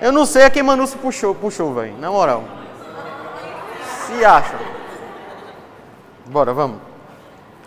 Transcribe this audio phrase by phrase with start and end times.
[0.00, 1.96] Eu não sei a quem Manu se puxou, puxou, velho.
[1.98, 2.44] Na moral.
[4.06, 4.54] Se acha.
[6.26, 6.78] Bora, vamos.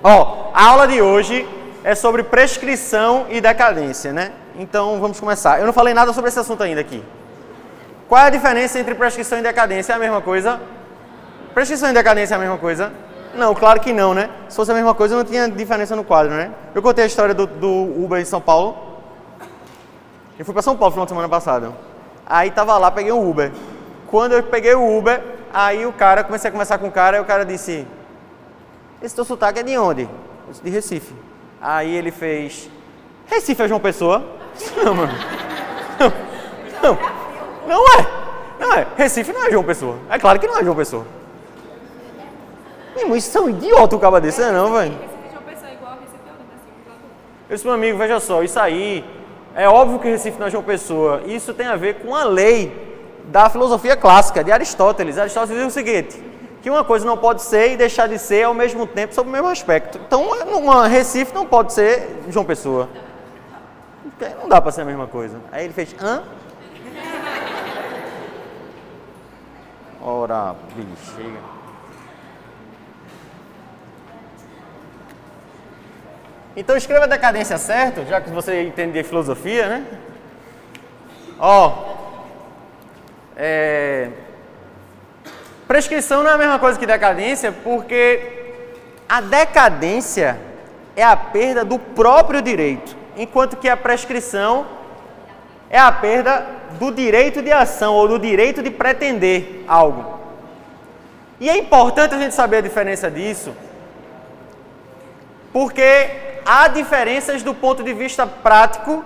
[0.04, 1.47] Ó, a aula de hoje
[1.83, 4.31] é sobre prescrição e decadência, né?
[4.55, 5.59] Então vamos começar.
[5.59, 7.04] Eu não falei nada sobre esse assunto ainda aqui.
[8.08, 9.94] Qual é a diferença entre prescrição e decadência?
[9.94, 10.60] É a mesma coisa?
[11.54, 12.94] Prescrição e decadência é a mesma coisa?
[13.36, 14.29] Não, claro que não, né?
[14.50, 16.52] Se fosse a mesma coisa, não tinha diferença no quadro, né?
[16.73, 18.77] Eu contei a história do, do Uber em São Paulo.
[20.38, 21.73] Eu fui para São Paulo no final de semana passado.
[22.25, 23.52] Aí tava lá, peguei um Uber.
[24.07, 25.21] Quando eu peguei o Uber,
[25.53, 27.88] aí o cara, comecei a conversar com o cara, e o cara disse:
[29.02, 30.03] Esse teu sotaque é de onde?
[30.03, 30.09] Eu
[30.49, 31.13] disse, de Recife.
[31.61, 32.70] Aí ele fez:
[33.25, 34.25] Recife é João Pessoa?
[34.84, 35.13] Não, mano.
[35.99, 36.11] Não,
[36.81, 36.97] não,
[37.67, 38.07] não é.
[38.59, 38.88] Não é.
[38.97, 39.97] Recife não é João Pessoa.
[40.09, 41.05] É claro que não é João Pessoa.
[42.95, 44.97] Meu irmão, isso é um idiota o cabo desse, não, é velho?
[47.49, 49.03] Eu disse, meu amigo, veja só, isso aí,
[49.55, 51.21] é óbvio que Recife não é João Pessoa.
[51.25, 52.89] Isso tem a ver com a lei
[53.25, 55.17] da filosofia clássica, de Aristóteles.
[55.17, 56.23] Aristóteles diz o seguinte,
[56.61, 59.31] que uma coisa não pode ser e deixar de ser ao mesmo tempo sob o
[59.31, 59.99] mesmo aspecto.
[60.05, 60.23] Então,
[60.58, 62.89] uma Recife não pode ser João Pessoa.
[64.39, 65.38] Não dá para ser a mesma coisa.
[65.52, 66.23] Aí ele fez, hã?
[70.02, 70.55] Ora,
[71.15, 71.50] chega.
[76.55, 79.85] Então escreva a decadência certo, já que você entende de filosofia, né?
[81.39, 81.95] Ó,
[83.38, 84.09] é,
[85.66, 88.21] prescrição não é a mesma coisa que decadência, porque
[89.08, 90.38] a decadência
[90.95, 94.67] é a perda do próprio direito, enquanto que a prescrição
[95.69, 96.45] é a perda
[96.77, 100.19] do direito de ação ou do direito de pretender algo.
[101.39, 103.55] E é importante a gente saber a diferença disso,
[105.53, 109.03] porque há diferenças do ponto de vista prático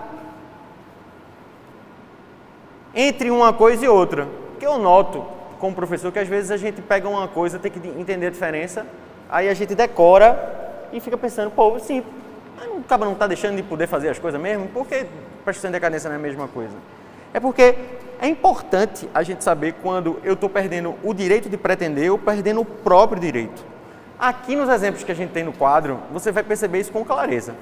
[2.94, 4.28] entre uma coisa e outra.
[4.60, 5.26] Que eu noto
[5.60, 8.86] como professor que às vezes a gente pega uma coisa, tem que entender a diferença,
[9.30, 12.04] aí a gente decora e fica pensando, pô, sim,
[12.78, 14.68] o cara não está deixando de poder fazer as coisas mesmo?
[14.68, 15.06] Por que
[15.44, 16.76] prestação de decadência não é a mesma coisa?
[17.34, 17.76] É porque
[18.22, 22.62] é importante a gente saber quando eu estou perdendo o direito de pretender ou perdendo
[22.62, 23.66] o próprio direito.
[24.18, 27.54] Aqui nos exemplos que a gente tem no quadro, você vai perceber isso com clareza.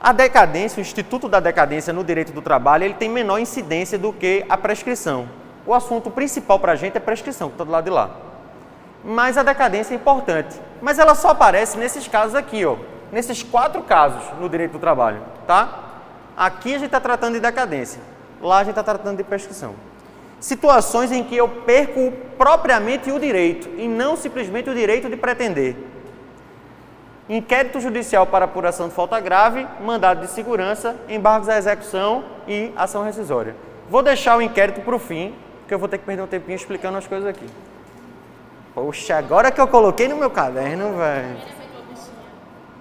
[0.00, 4.12] A decadência, o Instituto da Decadência no Direito do Trabalho, ele tem menor incidência do
[4.12, 5.28] que a prescrição.
[5.66, 8.10] O assunto principal para a gente é prescrição, que está do lado de lá.
[9.04, 10.58] Mas a decadência é importante.
[10.80, 12.76] Mas ela só aparece nesses casos aqui, ó.
[13.12, 15.90] Nesses quatro casos no direito do trabalho, tá?
[16.36, 18.00] Aqui a gente está tratando de decadência.
[18.40, 19.74] Lá a gente está tratando de prescrição
[20.40, 25.76] situações em que eu perco propriamente o direito e não simplesmente o direito de pretender.
[27.28, 33.04] Inquérito judicial para apuração de falta grave, mandado de segurança, embargos à execução e ação
[33.04, 33.54] rescisória.
[33.88, 36.56] Vou deixar o inquérito para o fim, porque eu vou ter que perder um tempinho
[36.56, 37.46] explicando as coisas aqui.
[38.74, 41.36] Poxa, agora que eu coloquei no meu caderno, velho.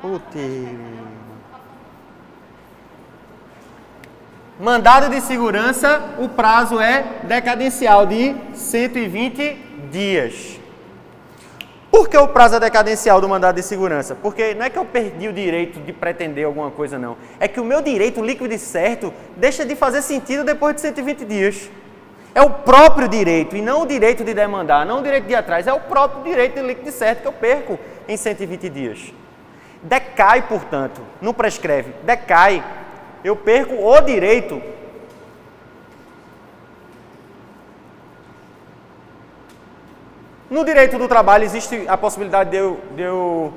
[0.01, 1.18] Putz.
[4.59, 9.57] Mandado de segurança, o prazo é decadencial de 120
[9.89, 10.59] dias.
[11.89, 14.15] Por que o prazo é decadencial do mandado de segurança?
[14.15, 17.15] Porque não é que eu perdi o direito de pretender alguma coisa, não.
[17.39, 21.23] É que o meu direito líquido e certo deixa de fazer sentido depois de 120
[21.23, 21.71] dias.
[22.35, 25.35] É o próprio direito e não o direito de demandar, não o direito de ir
[25.37, 29.13] atrás, é o próprio direito de líquido e certo que eu perco em 120 dias.
[29.81, 32.61] Decai, portanto, não prescreve, decai
[33.23, 34.61] eu perco o direito.
[40.49, 43.53] No direito do trabalho existe a possibilidade de eu, de eu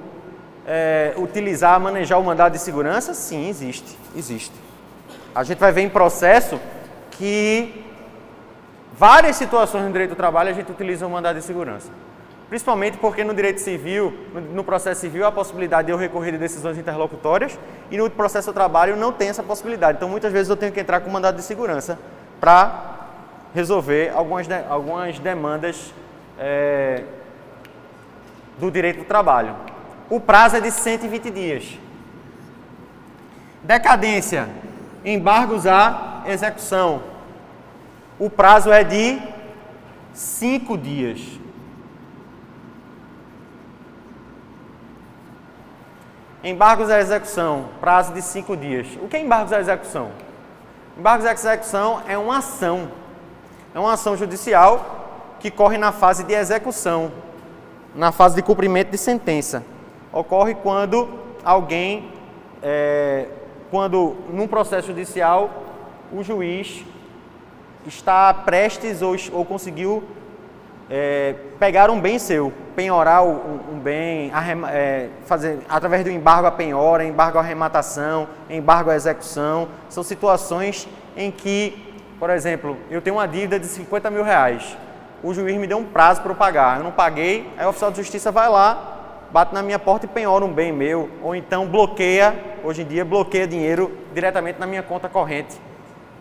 [0.67, 3.15] é, utilizar, manejar o mandado de segurança?
[3.15, 4.55] Sim, existe, existe.
[5.35, 6.61] A gente vai ver em processo
[7.13, 7.85] que
[8.93, 11.91] várias situações no direito do trabalho a gente utiliza o mandado de segurança.
[12.53, 14.13] Principalmente porque no direito civil,
[14.53, 17.59] no processo civil, há a possibilidade de eu recorrer de decisões interlocutórias
[17.91, 19.97] e no processo do trabalho não tem essa possibilidade.
[19.97, 21.99] Então, muitas vezes eu tenho que entrar com mandado de segurança
[22.39, 23.09] para
[23.55, 25.95] resolver algumas, de, algumas demandas
[26.39, 27.05] é,
[28.59, 29.57] do direito do trabalho.
[30.11, 31.79] O prazo é de 120 dias.
[33.63, 34.47] Decadência,
[35.03, 37.03] embargos à execução.
[38.19, 39.23] O prazo é de
[40.13, 41.41] 5 dias.
[46.45, 48.89] Embargos à execução, prazo de cinco dias.
[49.01, 50.11] O que é embargos à execução?
[50.99, 52.89] Embargos à execução é uma ação,
[53.73, 57.13] é uma ação judicial que corre na fase de execução,
[57.95, 59.63] na fase de cumprimento de sentença.
[60.13, 61.09] Ocorre quando
[61.45, 62.11] alguém,
[62.61, 63.29] é,
[63.71, 65.49] quando num processo judicial,
[66.13, 66.85] o juiz
[67.87, 70.03] está prestes ou, ou conseguiu
[70.91, 74.31] é, pegar um bem seu, penhorar um, bem,
[74.71, 80.89] é, fazer através do embargo à penhora, embargo à arrematação, embargo à execução, são situações
[81.17, 84.77] em que, por exemplo, eu tenho uma dívida de 50 mil reais,
[85.23, 87.91] o juiz me deu um prazo para eu pagar, eu não paguei, aí o oficial
[87.91, 91.67] de justiça vai lá, bate na minha porta e penhora um bem meu, ou então
[91.67, 95.61] bloqueia, hoje em dia bloqueia dinheiro diretamente na minha conta corrente,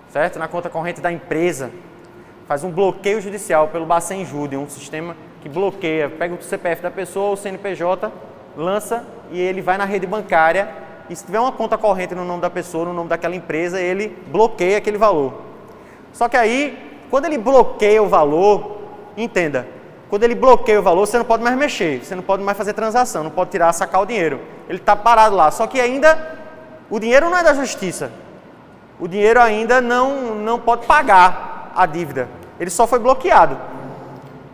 [0.09, 0.39] certo?
[0.39, 1.71] Na conta corrente da empresa,
[2.51, 6.91] faz um bloqueio judicial pelo Bacen Jude, um sistema que bloqueia, pega o CPF da
[6.91, 8.11] pessoa, o CNPJ,
[8.57, 10.67] lança e ele vai na rede bancária
[11.09, 14.09] e se tiver uma conta corrente no nome da pessoa, no nome daquela empresa, ele
[14.27, 15.33] bloqueia aquele valor.
[16.11, 16.77] Só que aí,
[17.09, 18.79] quando ele bloqueia o valor,
[19.15, 19.65] entenda,
[20.09, 22.73] quando ele bloqueia o valor, você não pode mais mexer, você não pode mais fazer
[22.73, 24.41] transação, não pode tirar, sacar o dinheiro.
[24.67, 25.51] Ele está parado lá.
[25.51, 26.37] Só que ainda
[26.89, 28.11] o dinheiro não é da justiça.
[28.99, 33.57] O dinheiro ainda não, não pode pagar a dívida ele só foi bloqueado.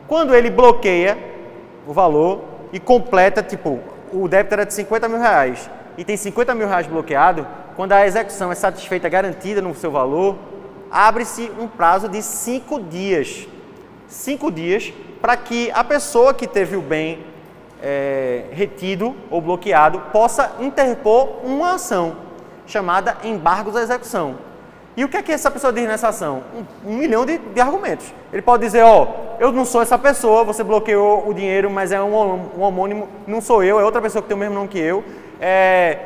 [0.08, 1.18] Quando ele bloqueia
[1.86, 3.82] o valor e completa, tipo,
[4.14, 7.46] o débito era de 50 mil reais e tem 50 mil reais bloqueado,
[7.76, 10.38] quando a execução é satisfeita, garantida no seu valor,
[10.90, 13.46] abre-se um prazo de cinco dias.
[14.08, 17.26] Cinco dias para que a pessoa que teve o bem
[17.84, 22.16] é, retido ou bloqueado possa interpor uma ação
[22.66, 24.47] chamada embargos à execução.
[24.98, 26.42] E o que é que essa pessoa diz nessa ação?
[26.84, 28.12] Um, um milhão de, de, argumentos.
[28.34, 29.08] Ele pode dizer, ó, oh,
[29.40, 32.16] eu não sou essa pessoa, você bloqueou o dinheiro, mas é um,
[32.58, 35.04] um homônimo, não sou eu, é outra pessoa que tem o mesmo nome que eu.
[35.40, 36.00] É,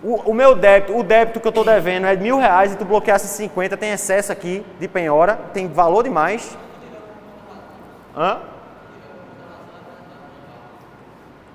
[0.00, 2.84] o, o, meu débito, o débito que eu estou devendo é mil reais e tu
[2.84, 6.56] bloqueasse 50, tem excesso aqui de penhora, tem valor demais.
[8.16, 8.38] Hã?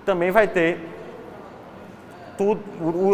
[0.06, 0.78] Também vai ter
[2.38, 2.62] tudo,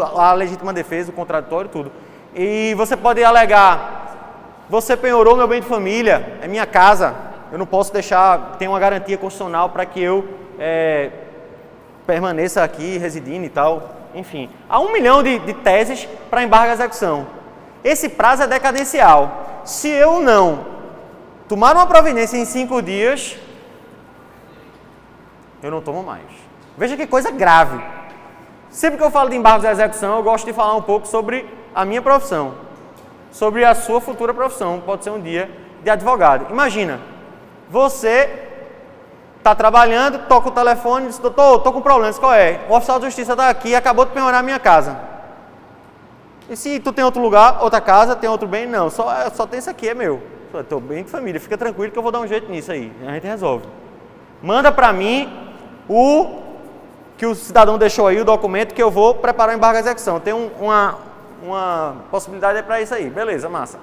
[0.02, 1.92] a legítima defesa, o contraditório, tudo.
[2.36, 4.04] E você pode alegar:
[4.70, 7.16] você penhorou meu bem de família, é minha casa,
[7.52, 10.28] eu não posso deixar, tem uma garantia constitucional para que eu
[10.58, 11.12] é,
[12.08, 13.92] permaneça aqui residindo e tal.
[14.16, 17.28] Enfim, há um milhão de, de teses para embargo à execução.
[17.84, 19.62] Esse prazo é decadencial.
[19.66, 20.66] Se eu não
[21.48, 23.38] tomar uma providência em cinco dias,
[25.62, 26.24] eu não tomo mais.
[26.78, 27.80] Veja que coisa grave.
[28.70, 31.48] Sempre que eu falo de embargos à execução, eu gosto de falar um pouco sobre
[31.74, 32.54] a minha profissão,
[33.32, 35.50] sobre a sua futura profissão, pode ser um dia
[35.84, 36.52] de advogado.
[36.52, 37.00] Imagina,
[37.70, 38.30] você
[39.38, 42.62] está trabalhando, toca o telefone diz, doutor, estou com problemas, qual é?
[42.70, 44.98] O oficial de justiça está aqui acabou de penhorar a minha casa.
[46.50, 48.66] E se tu tem outro lugar, outra casa, tem outro bem?
[48.66, 50.22] Não, só, só tem isso aqui, é meu.
[50.54, 52.92] Estou bem de família, fica tranquilo que eu vou dar um jeito nisso aí.
[53.08, 53.66] A gente resolve.
[54.42, 55.32] Manda para mim
[55.90, 56.42] o
[57.18, 60.20] que o cidadão deixou aí, o documento, que eu vou preparar o embargo de execução.
[60.20, 61.00] Tem um, uma,
[61.44, 63.10] uma possibilidade é para isso aí.
[63.10, 63.78] Beleza, massa.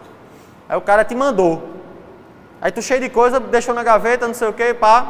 [0.69, 1.69] Aí o cara te mandou.
[2.61, 5.07] Aí tu cheio de coisa, deixou na gaveta, não sei o que, pá.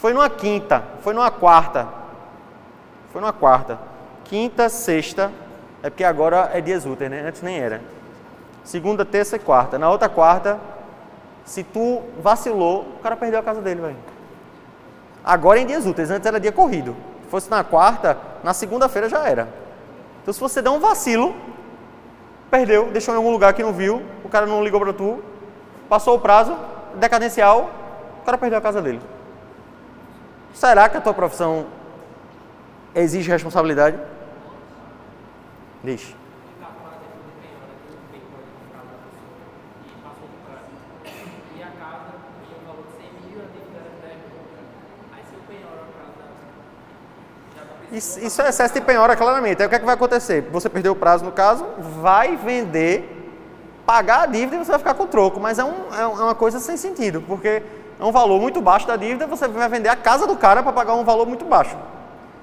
[0.00, 1.86] Foi numa quinta, foi numa quarta.
[3.12, 3.78] Foi numa quarta.
[4.24, 5.30] Quinta, sexta,
[5.82, 7.24] é porque agora é dias úteis, né?
[7.26, 7.80] Antes nem era.
[8.64, 9.78] Segunda, terça e quarta.
[9.78, 10.58] Na outra quarta,
[11.44, 13.96] se tu vacilou, o cara perdeu a casa dele, velho.
[15.24, 16.96] Agora é em dias úteis, antes era dia corrido.
[17.24, 19.65] Se fosse na quarta, na segunda-feira já era.
[20.26, 21.36] Então, se você der um vacilo,
[22.50, 25.22] perdeu, deixou em algum lugar que não viu, o cara não ligou para tu,
[25.88, 26.58] passou o prazo,
[26.96, 27.70] decadencial,
[28.22, 29.00] o cara perdeu a casa dele.
[30.52, 31.66] Será que a tua profissão
[32.92, 33.96] exige responsabilidade?
[35.84, 36.12] Deixe.
[47.96, 49.62] Isso, é excesso de penhora, claramente.
[49.62, 50.46] Aí o que, é que vai acontecer?
[50.52, 53.32] Você perdeu o prazo, no caso, vai vender,
[53.86, 55.40] pagar a dívida e você vai ficar com o troco.
[55.40, 57.62] Mas é, um, é, é uma coisa sem sentido, porque
[57.98, 60.74] é um valor muito baixo da dívida, você vai vender a casa do cara para
[60.74, 61.74] pagar um valor muito baixo.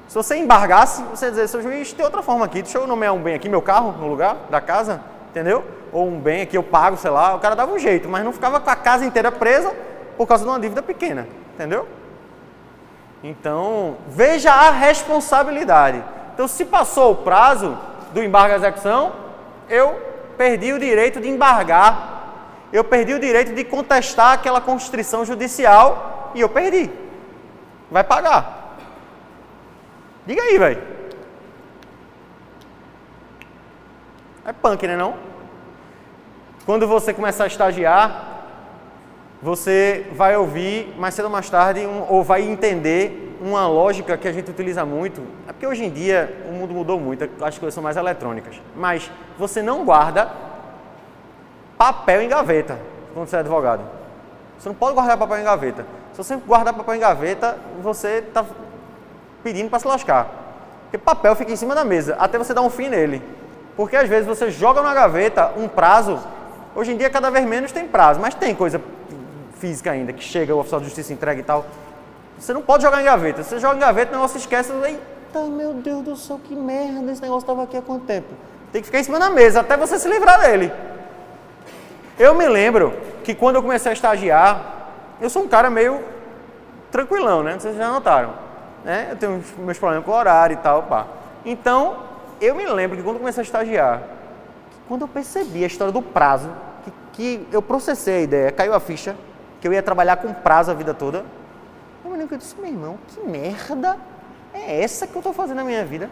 [0.08, 3.22] Se você embargasse, você dizer, seu juiz, tem outra forma aqui, deixa eu nomear um
[3.22, 5.64] bem aqui, meu carro, no lugar da casa, entendeu?
[5.92, 8.34] Ou um bem aqui, eu pago, sei lá, o cara dava um jeito, mas não
[8.34, 9.72] ficava com a casa inteira presa
[10.18, 11.88] por causa de uma dívida pequena, entendeu?
[13.24, 16.04] Então, veja a responsabilidade.
[16.34, 17.78] Então, se passou o prazo
[18.12, 19.14] do embargo à execução,
[19.70, 19.96] eu
[20.38, 22.12] perdi o direito de embargar.
[22.74, 26.92] Eu perdi o direito de contestar aquela constrição judicial e eu perdi.
[27.90, 28.76] Vai pagar.
[30.26, 30.82] Diga aí, velho.
[34.46, 35.16] É punk, né não?
[36.66, 38.33] Quando você começar a estagiar,
[39.44, 44.26] você vai ouvir mais cedo ou mais tarde um, ou vai entender uma lógica que
[44.26, 45.22] a gente utiliza muito.
[45.46, 48.56] É porque hoje em dia o mundo mudou muito, as coisas são mais eletrônicas.
[48.74, 50.32] Mas você não guarda
[51.78, 52.80] papel em gaveta
[53.14, 53.82] quando você é advogado.
[54.58, 55.86] Você não pode guardar papel em gaveta.
[56.14, 58.46] Se você guardar papel em gaveta, você está
[59.44, 60.26] pedindo para se lascar.
[60.84, 63.22] Porque papel fica em cima da mesa, até você dar um fim nele.
[63.76, 66.18] Porque às vezes você joga na gaveta um prazo,
[66.74, 68.80] hoje em dia cada vez menos tem prazo, mas tem coisa
[69.64, 71.66] física ainda, que chega, o oficial de justiça entrega e tal.
[72.38, 73.42] Você não pode jogar em gaveta.
[73.42, 77.22] Você joga em gaveta, o negócio esquece, eita, meu Deus do céu, que merda, esse
[77.22, 78.28] negócio estava aqui há quanto tempo?
[78.74, 80.70] Tem que ficar em cima da mesa até você se livrar dele.
[82.20, 82.94] Eu me lembro
[83.24, 84.90] que quando eu comecei a estagiar,
[85.22, 86.02] eu sou um cara meio
[86.92, 87.58] tranquilão, né?
[87.58, 88.34] Vocês já notaram.
[88.84, 89.08] Né?
[89.12, 91.08] Eu tenho meus problemas com o horário e tal, pá.
[91.46, 92.00] Então,
[92.42, 94.02] eu me lembro que quando eu comecei a estagiar,
[94.90, 96.50] quando eu percebi a história do prazo,
[96.84, 96.92] que,
[97.48, 99.16] que eu processei a ideia, caiu a ficha,
[99.64, 101.24] que eu ia trabalhar com prazo a vida toda,
[102.04, 103.96] eu me lembro que eu disse, meu irmão, que merda
[104.54, 106.10] é essa que eu estou fazendo na minha vida?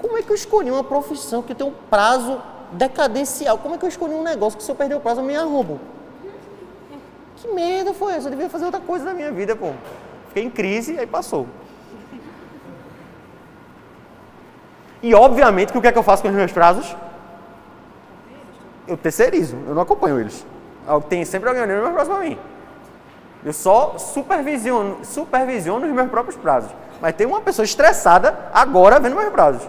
[0.00, 3.58] Como é que eu escolhi uma profissão que tem um prazo decadencial?
[3.58, 5.36] Como é que eu escolhi um negócio que se eu perder o prazo eu me
[5.36, 5.80] arrumo?
[7.36, 8.26] Que merda foi essa?
[8.26, 9.70] Eu devia fazer outra coisa na minha vida, pô.
[10.30, 11.46] Fiquei em crise, aí passou.
[15.00, 16.96] E obviamente que o que é que eu faço com os meus prazos?
[18.88, 20.44] Eu terceirizo, eu não acompanho eles.
[21.08, 22.36] Tem sempre alguém olhando meus prazos para mim.
[23.44, 26.70] Eu só supervisiono, supervisiono os meus próprios prazos.
[27.00, 29.68] Mas tem uma pessoa estressada agora vendo meus prazos.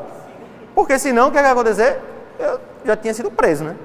[0.74, 2.00] Porque senão, o que, é vai acontecer?
[2.40, 3.76] Eu já tinha sido preso, né?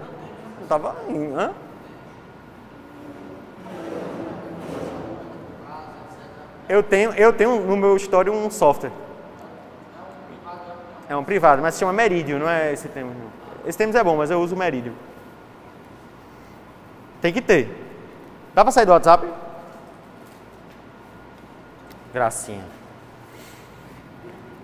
[0.60, 1.50] Eu tava em, hã?
[6.68, 8.92] Eu tenho, eu tenho no meu histórico um software.
[11.08, 13.12] É um privado, mas se chama Meridium, não é esse termo.
[13.66, 14.94] Esse termo é bom, mas eu uso Meridium.
[17.20, 17.68] Tem que ter.
[18.54, 19.26] Dá para sair do WhatsApp?
[22.12, 22.64] Gracinha.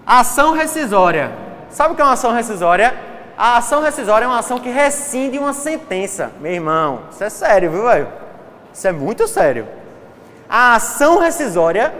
[0.06, 1.32] Ação rescisória.
[1.70, 2.94] Sabe o que é uma ação rescisória?
[3.36, 6.32] A ação rescisória é uma ação que rescinde uma sentença.
[6.40, 8.08] Meu irmão, isso é sério, viu, velho?
[8.72, 9.66] Isso é muito sério.
[10.48, 11.92] A ação rescisória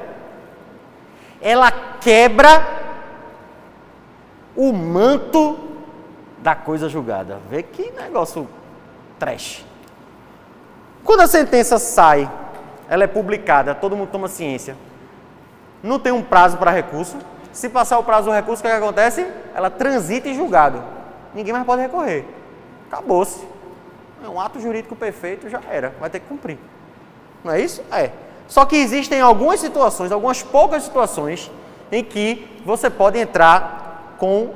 [1.41, 2.67] ela quebra
[4.57, 5.59] o manto
[6.39, 7.39] da coisa julgada.
[7.51, 8.49] Vê que negócio
[9.19, 9.65] trash.
[11.05, 12.31] Quando a sentença sai,
[12.89, 14.77] ela é publicada, todo mundo toma ciência.
[15.83, 17.17] Não tem um prazo para recurso.
[17.53, 19.27] Se passar o prazo do recurso, o que, é que acontece?
[19.55, 20.83] Ela transita em julgado.
[21.35, 22.25] Ninguém mais pode recorrer.
[22.91, 23.47] Acabou-se.
[24.25, 25.95] É um ato jurídico perfeito, já era.
[26.01, 26.59] Vai ter que cumprir.
[27.45, 27.83] Não é isso?
[27.93, 28.11] É.
[28.49, 31.51] Só que existem algumas situações, algumas poucas situações,
[31.91, 34.55] em que você pode entrar com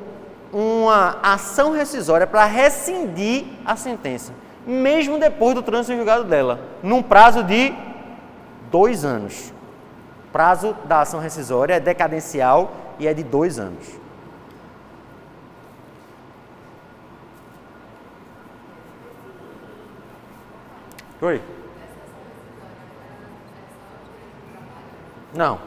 [0.51, 4.33] uma ação rescisória para rescindir a sentença,
[4.65, 7.73] mesmo depois do trânsito julgado dela, num prazo de
[8.69, 9.53] dois anos.
[10.31, 13.85] Prazo da ação rescisória é decadencial e é de dois anos.
[21.21, 21.41] Oi?
[25.33, 25.59] Não.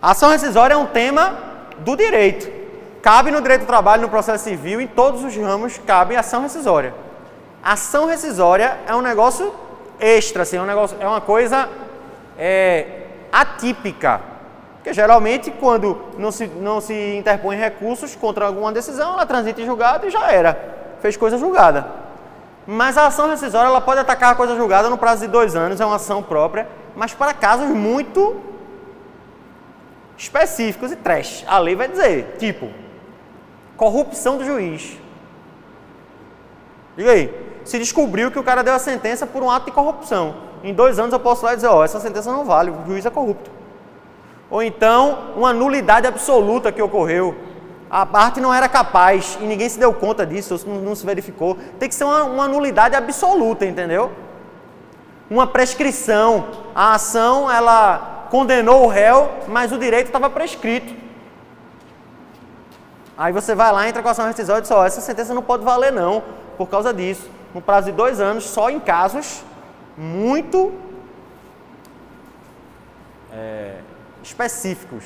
[0.00, 1.38] A ação rescisória é um tema
[1.78, 2.52] do direito.
[3.02, 6.94] Cabe no direito do trabalho, no processo civil, em todos os ramos cabe ação rescisória.
[7.62, 9.52] Ação rescisória é um negócio
[9.98, 11.68] extra, assim, é, um negócio, é uma coisa
[12.38, 13.03] é,
[13.34, 14.20] atípica.
[14.76, 19.66] Porque geralmente, quando não se, não se interpõe recursos contra alguma decisão, ela transita em
[19.66, 20.56] julgado e já era.
[21.00, 21.86] Fez coisa julgada.
[22.66, 25.80] Mas a ação rescisória ela pode atacar a coisa julgada no prazo de dois anos,
[25.80, 28.40] é uma ação própria, mas para casos muito
[30.16, 31.44] específicos e trash.
[31.46, 32.70] A lei vai dizer, tipo,
[33.76, 34.98] corrupção do juiz.
[36.96, 40.53] Diga aí, se descobriu que o cara deu a sentença por um ato de corrupção.
[40.64, 43.10] Em dois anos eu posso lá dizer, ó, essa sentença não vale, o juiz é
[43.10, 43.50] corrupto.
[44.50, 47.36] Ou então, uma nulidade absoluta que ocorreu.
[47.90, 51.58] A parte não era capaz e ninguém se deu conta disso, não, não se verificou.
[51.78, 54.10] Tem que ser uma, uma nulidade absoluta, entendeu?
[55.28, 56.46] Uma prescrição.
[56.74, 60.94] A ação, ela condenou o réu, mas o direito estava prescrito.
[63.18, 65.42] Aí você vai lá, entra com a ação rescisória e diz, ó, essa sentença não
[65.42, 66.22] pode valer não,
[66.56, 67.28] por causa disso.
[67.54, 69.44] No prazo de dois anos, só em casos
[69.96, 70.72] muito
[73.32, 73.78] é,
[74.22, 75.04] específicos.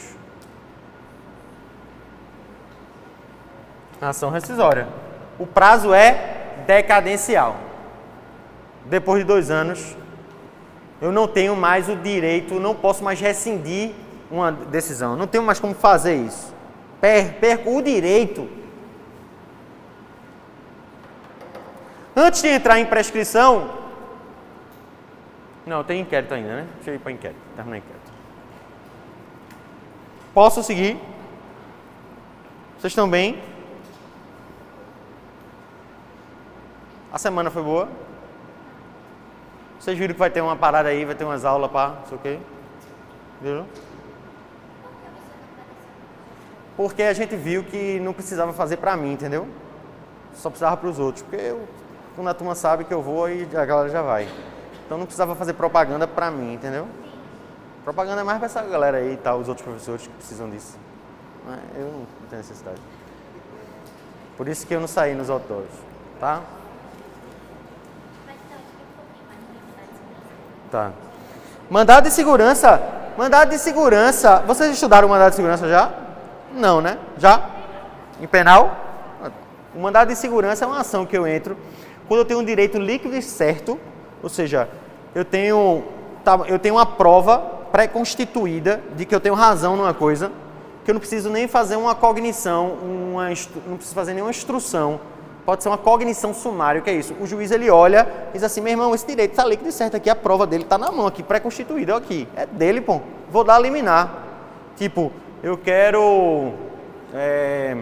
[4.00, 4.88] Ação rescisória.
[5.38, 7.56] O prazo é decadencial.
[8.86, 9.96] Depois de dois anos,
[11.00, 13.92] eu não tenho mais o direito, não posso mais rescindir
[14.30, 16.54] uma decisão, não tenho mais como fazer isso.
[17.00, 18.48] perco o direito.
[22.16, 23.70] Antes de entrar em prescrição,
[25.68, 26.68] não, tem inquérito ainda, né?
[26.76, 28.12] Deixa eu ir para inquérito, terminar inquérito.
[30.34, 30.98] Posso seguir?
[32.78, 33.42] Vocês estão bem?
[37.12, 37.88] A semana foi boa?
[39.78, 42.36] Vocês viram que vai ter uma parada aí, vai ter umas aulas para, não sei
[42.36, 42.40] o.
[43.40, 43.66] Viram?
[46.76, 49.48] Porque a gente viu que não precisava fazer para mim, entendeu?
[50.34, 51.22] Só precisava para os outros.
[51.22, 51.68] Porque eu,
[52.14, 54.28] quando a turma sabe que eu vou, e a galera já vai.
[54.88, 56.88] Então não precisava fazer propaganda para mim, entendeu?
[57.84, 60.78] Propaganda é mais para essa galera aí e tal, os outros professores que precisam disso.
[61.74, 62.80] Eu não tenho necessidade.
[64.34, 65.78] Por isso que eu não saí nos autógrafos,
[66.18, 66.40] tá?
[70.70, 70.92] Tá.
[71.68, 72.80] Mandado de segurança.
[73.18, 74.38] Mandado de segurança.
[74.46, 75.92] Vocês estudaram o mandado de segurança já?
[76.54, 76.98] Não, né?
[77.18, 77.46] Já?
[78.22, 78.74] Em penal?
[79.74, 81.58] O mandado de segurança é uma ação que eu entro
[82.06, 83.78] quando eu tenho um direito líquido e certo,
[84.22, 84.68] ou seja,
[85.14, 85.84] eu tenho,
[86.24, 87.38] tá, eu tenho uma prova
[87.72, 90.30] pré-constituída de que eu tenho razão numa coisa,
[90.84, 93.28] que eu não preciso nem fazer uma cognição, uma,
[93.66, 95.00] não preciso fazer nenhuma instrução.
[95.44, 97.14] Pode ser uma cognição sumária, o que é isso?
[97.20, 99.96] O juiz ele olha e diz assim, meu irmão, esse direito está líquido e certo
[99.96, 102.28] aqui, a prova dele está na mão aqui, pré-constituída aqui.
[102.36, 103.00] É dele, pô.
[103.30, 104.24] Vou dar a liminar.
[104.76, 105.10] Tipo,
[105.42, 106.52] eu quero.
[107.14, 107.76] É,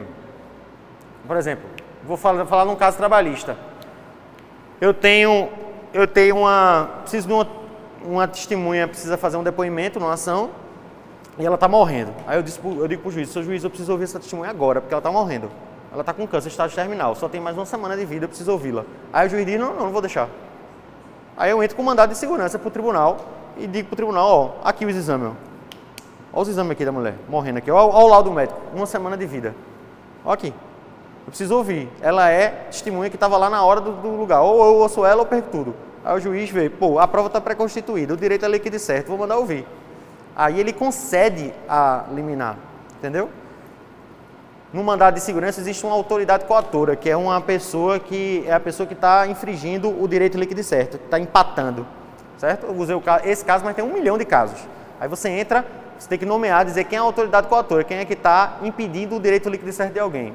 [1.27, 1.69] por exemplo,
[2.05, 3.57] vou falar, falar num caso trabalhista.
[4.81, 5.49] Eu tenho,
[5.93, 6.89] eu tenho uma.
[7.03, 7.47] Preciso de uma,
[8.05, 10.51] uma testemunha, precisa fazer um depoimento numa ação
[11.39, 12.13] e ela está morrendo.
[12.27, 14.51] Aí eu, disse, eu digo para o juiz: seu juiz, eu preciso ouvir essa testemunha
[14.51, 15.51] agora, porque ela está morrendo.
[15.93, 18.53] Ela está com câncer, estágio terminal, só tem mais uma semana de vida, eu preciso
[18.53, 18.85] ouvi-la.
[19.13, 20.29] Aí o juiz diz: não, não, não vou deixar.
[21.37, 23.19] Aí eu entro com mandado de segurança para o tribunal
[23.57, 25.33] e digo para o tribunal: ó, aqui os exames.
[26.33, 27.71] Olha os exames aqui da mulher, morrendo aqui.
[27.71, 29.55] Olha, olha o laudo médico, uma semana de vida.
[30.25, 30.53] Olha aqui.
[31.27, 31.89] Eu preciso ouvir.
[32.01, 34.41] Ela é testemunha que estava lá na hora do, do, lugar.
[34.43, 35.75] Ou eu ouço ela ou perco tudo.
[36.05, 39.19] Aí o juiz vê, pô, a prova está pré-constituída, o direito é líquido certo, vou
[39.19, 39.67] mandar ouvir.
[40.37, 42.57] Aí ele concede a liminar,
[42.97, 43.29] entendeu?
[44.73, 48.61] No mandado de segurança existe uma autoridade coatora, que é uma pessoa que é a
[48.61, 51.85] pessoa que está infringindo o direito líquido certo, está empatando,
[52.39, 52.67] certo?
[52.67, 54.61] Eu usei esse caso, mas tem um milhão de casos.
[55.01, 55.67] Aí você entra,
[55.99, 59.17] você tem que nomear, dizer quem é a autoridade coatora, quem é que está impedindo
[59.17, 60.33] o direito líquido certo de alguém.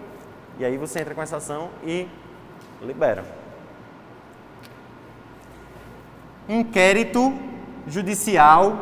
[0.61, 2.07] E aí você entra com essa ação e
[2.83, 3.25] libera.
[6.47, 7.33] Inquérito
[7.87, 8.77] judicial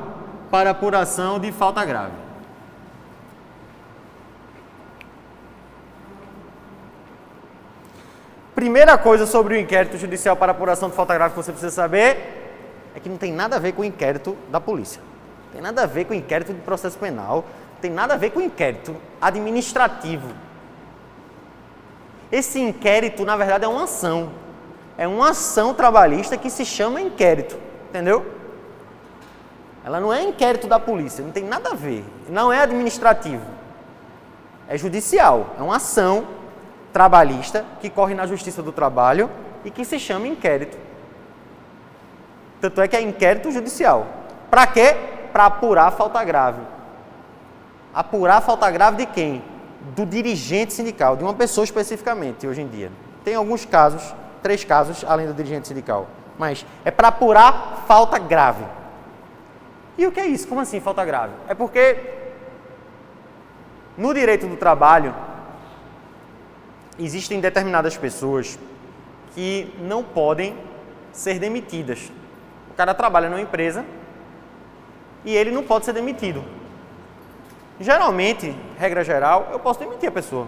[0.51, 2.17] para apuração de falta grave.
[8.53, 12.91] Primeira coisa sobre o inquérito judicial para apuração de falta grave que você precisa saber
[12.93, 15.01] é que não tem nada a ver com o inquérito da polícia.
[15.53, 17.45] Tem nada a ver com o inquérito de processo penal,
[17.79, 20.48] tem nada a ver com o inquérito administrativo.
[22.31, 24.31] Esse inquérito, na verdade, é uma ação.
[24.97, 27.57] É uma ação trabalhista que se chama inquérito.
[27.89, 28.25] Entendeu?
[29.83, 32.03] Ela não é inquérito da polícia, não tem nada a ver.
[32.29, 33.45] Não é administrativo.
[34.67, 35.55] É judicial.
[35.57, 36.27] É uma ação
[36.93, 39.29] trabalhista que corre na Justiça do Trabalho
[39.65, 40.77] e que se chama inquérito.
[42.61, 44.05] Tanto é que é inquérito judicial.
[44.49, 44.95] Para quê?
[45.31, 46.61] Para apurar falta grave.
[47.93, 49.41] Apurar falta grave de quem?
[49.95, 52.91] Do dirigente sindical, de uma pessoa especificamente, hoje em dia.
[53.23, 56.07] Tem alguns casos, três casos, além do dirigente sindical.
[56.37, 58.63] Mas é para apurar falta grave.
[59.97, 60.47] E o que é isso?
[60.47, 61.33] Como assim falta grave?
[61.47, 61.97] É porque
[63.97, 65.13] no direito do trabalho
[66.97, 68.57] existem determinadas pessoas
[69.33, 70.55] que não podem
[71.11, 72.11] ser demitidas.
[72.71, 73.85] O cara trabalha numa empresa
[75.25, 76.43] e ele não pode ser demitido.
[77.79, 80.47] Geralmente, regra geral, eu posso demitir a pessoa.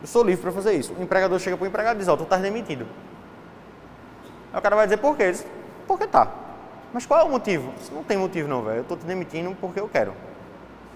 [0.00, 0.94] Eu sou livre para fazer isso.
[0.96, 2.86] O empregador chega para o empregado e diz: Ó, oh, tu estás demitido.
[4.52, 5.30] Aí o cara vai dizer: Por quê?
[5.30, 5.44] Diz,
[5.86, 6.28] porque tá.
[6.92, 7.72] Mas qual é o motivo?
[7.92, 8.78] Não tem motivo, não, velho.
[8.78, 10.14] Eu estou te demitindo porque eu quero.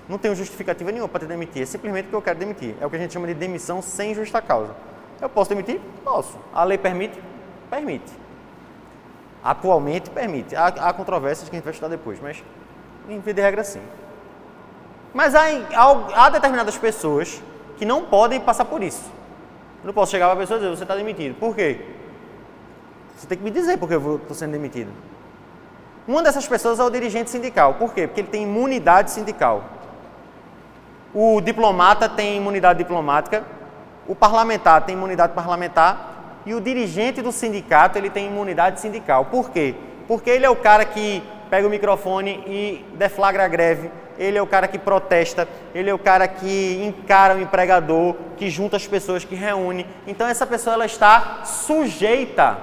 [0.09, 1.63] Não tenho justificativa nenhuma para te demitir.
[1.63, 2.77] É simplesmente porque eu quero demitir.
[2.81, 4.75] É o que a gente chama de demissão sem justa causa.
[5.21, 5.81] Eu posso demitir?
[6.05, 6.39] Posso.
[6.53, 7.21] A lei permite?
[7.69, 8.13] Permite.
[9.43, 10.55] Atualmente permite.
[10.55, 12.43] Há, há controvérsias que a gente vai estudar depois, mas
[13.09, 13.83] em via de regra sim.
[15.15, 15.43] Mas há,
[15.75, 17.43] há, há determinadas pessoas
[17.77, 19.11] que não podem passar por isso.
[19.83, 21.39] Eu não posso chegar para a pessoa e dizer, você está demitido.
[21.39, 21.81] Por quê?
[23.17, 24.91] Você tem que me dizer porque eu estou sendo demitido.
[26.07, 27.75] Uma dessas pessoas é o dirigente sindical.
[27.75, 28.07] Por quê?
[28.07, 29.65] Porque ele tem imunidade sindical.
[31.15, 33.45] O diplomata tem imunidade diplomática,
[34.09, 39.27] o parlamentar tem imunidade parlamentar e o dirigente do sindicato ele tem imunidade sindical.
[39.27, 39.75] Por quê?
[40.09, 44.43] Porque ele é o cara que pega o microfone e deflagra a greve, ele é
[44.43, 48.87] o cara que protesta, ele é o cara que encara o empregador, que junta as
[48.87, 49.87] pessoas, que reúne.
[50.07, 52.59] Então essa pessoa ela está sujeita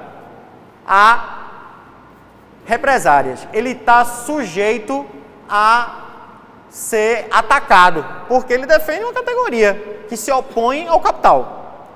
[0.87, 1.39] a
[2.65, 3.47] represárias.
[3.51, 5.05] Ele está sujeito
[5.49, 6.05] a
[6.69, 11.87] ser atacado, porque ele defende uma categoria que se opõe ao capital.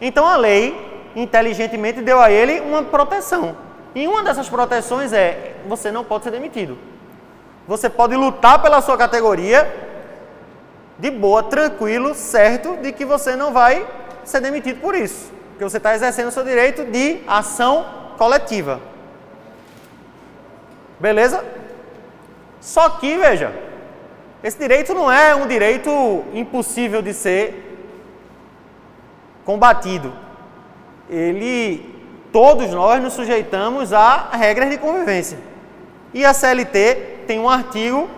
[0.00, 3.56] Então a lei inteligentemente deu a ele uma proteção.
[3.94, 6.78] E uma dessas proteções é você não pode ser demitido.
[7.66, 9.90] Você pode lutar pela sua categoria
[10.98, 13.86] de boa, tranquilo, certo de que você não vai
[14.24, 15.32] ser demitido por isso.
[15.50, 17.86] Porque você está exercendo o seu direito de ação
[18.18, 18.80] coletiva.
[20.98, 21.44] Beleza?
[22.60, 23.52] Só que, veja,
[24.42, 25.90] esse direito não é um direito
[26.32, 27.88] impossível de ser
[29.44, 30.12] combatido.
[31.10, 31.94] Ele,
[32.32, 35.38] todos nós nos sujeitamos a regras de convivência.
[36.14, 38.08] E a CLT tem um artigo,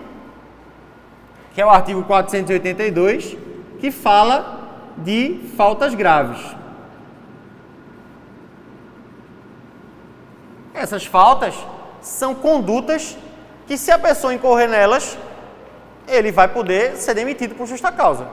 [1.55, 3.37] que é o artigo 482,
[3.79, 6.40] que fala de faltas graves.
[10.75, 11.55] Essas faltas
[12.01, 13.17] são condutas
[13.67, 15.17] que, se a pessoa incorrer nelas,
[16.07, 18.27] ele vai poder ser demitido por justa causa.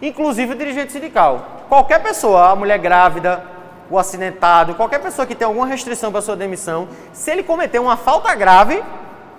[0.00, 1.64] Inclusive o dirigente sindical.
[1.68, 3.44] Qualquer pessoa, a mulher grávida,
[3.90, 7.96] o acidentado, qualquer pessoa que tem alguma restrição para sua demissão, se ele cometer uma
[7.96, 8.82] falta grave,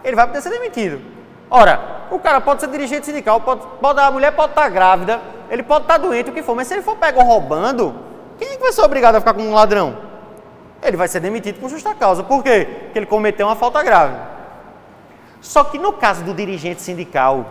[0.06, 1.02] ele vai poder ser demitido.
[1.50, 5.64] Ora, o cara pode ser dirigente sindical, pode, pode, a mulher pode estar grávida, ele
[5.64, 7.96] pode estar doente, o que for, mas se ele for pego roubando,
[8.38, 9.98] quem é que vai ser obrigado a ficar com um ladrão?
[10.82, 12.24] Ele vai ser demitido por justa causa.
[12.24, 12.68] Por quê?
[12.84, 14.16] Porque ele cometeu uma falta grave.
[15.42, 17.46] Só que no caso do dirigente sindical,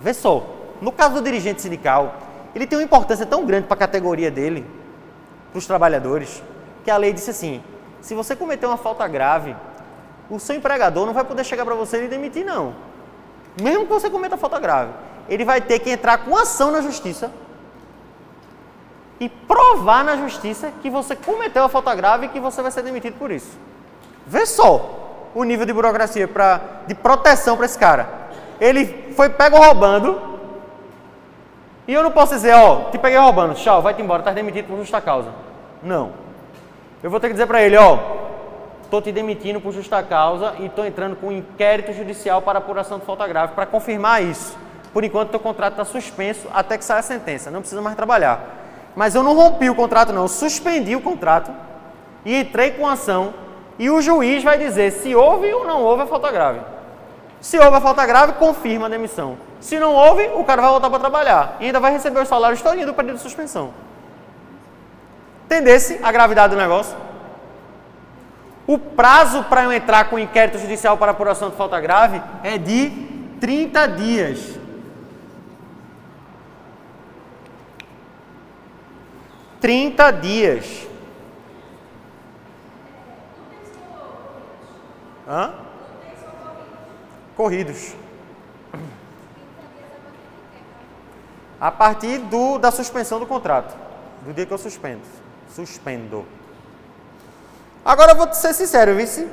[0.00, 0.44] vê só,
[0.80, 2.14] no caso do dirigente sindical,
[2.54, 4.66] ele tem uma importância tão grande para a categoria dele,
[5.52, 6.42] para os trabalhadores,
[6.84, 7.62] que a lei disse assim:
[8.00, 9.54] se você cometer uma falta grave,
[10.28, 12.74] o seu empregador não vai poder chegar para você e demitir, não.
[13.60, 14.92] Mesmo que você cometa falta grave.
[15.28, 17.30] Ele vai ter que entrar com ação na justiça
[19.18, 22.82] e provar na justiça que você cometeu a falta grave e que você vai ser
[22.82, 23.56] demitido por isso.
[24.26, 28.08] Vê só o nível de burocracia pra, de proteção para esse cara.
[28.60, 30.36] Ele foi pego roubando
[31.88, 34.76] e eu não posso dizer, ó, te peguei roubando, tchau, vai-te embora, tá demitido por
[34.78, 35.30] justa causa.
[35.82, 36.12] Não.
[37.02, 37.98] Eu vou ter que dizer para ele, ó,
[38.86, 42.98] estou te demitindo por justa causa e estou entrando com um inquérito judicial para apuração
[42.98, 44.56] de falta grave para confirmar isso.
[44.92, 48.40] Por enquanto, teu contrato está suspenso até que saia a sentença, não precisa mais trabalhar.
[48.94, 51.52] Mas eu não rompi o contrato, não, eu suspendi o contrato
[52.24, 53.34] e entrei com ação
[53.78, 56.60] e o juiz vai dizer se houve ou não houve a falta grave.
[57.40, 59.36] Se houve a falta grave, confirma a demissão.
[59.60, 62.62] Se não houve, o cara vai voltar para trabalhar e ainda vai receber os salários
[62.62, 63.72] todinho do período de suspensão.
[65.44, 66.96] Entendesse a gravidade do negócio?
[68.66, 72.90] O prazo para eu entrar com inquérito judicial para apuração de falta grave é de
[73.40, 74.58] 30 dias.
[79.60, 80.86] 30 dias.
[85.28, 85.54] Hã?
[87.36, 87.94] Corridos.
[91.60, 93.76] A partir do, da suspensão do contrato.
[94.22, 95.02] Do dia que eu suspendo.
[95.48, 96.26] Suspendo.
[97.86, 99.28] Agora eu vou ser sincero, vice.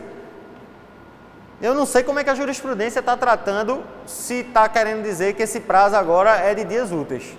[1.59, 5.41] Eu não sei como é que a jurisprudência está tratando, se está querendo dizer que
[5.41, 7.35] esse prazo agora é de dias úteis.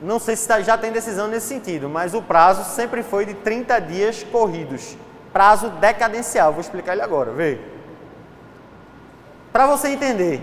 [0.00, 3.34] Não sei se tá, já tem decisão nesse sentido, mas o prazo sempre foi de
[3.34, 4.96] 30 dias corridos.
[5.34, 7.60] Prazo decadencial, vou explicar ele agora, vê.
[9.52, 10.40] Para você entender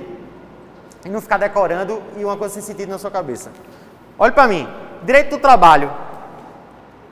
[1.04, 3.52] e não ficar decorando e uma coisa sem sentido na sua cabeça.
[4.20, 4.68] Olhe para mim,
[5.04, 5.92] direito do trabalho.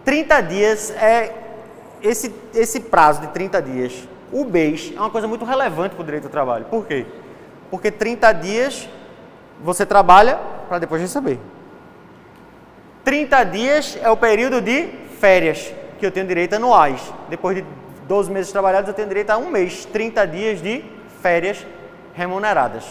[0.06, 1.47] 30 dias é
[2.02, 4.08] esse, esse prazo de 30 dias.
[4.32, 6.66] O BES é uma coisa muito relevante para o direito do trabalho.
[6.66, 7.06] Por quê?
[7.70, 8.90] Porque 30 dias
[9.62, 11.40] você trabalha para depois receber.
[13.04, 17.02] 30 dias é o período de férias que eu tenho direito anuais.
[17.30, 17.66] Depois de
[18.08, 20.84] 12 meses trabalhados, eu tenho direito a um mês, 30 dias de
[21.22, 21.66] férias
[22.14, 22.84] remuneradas.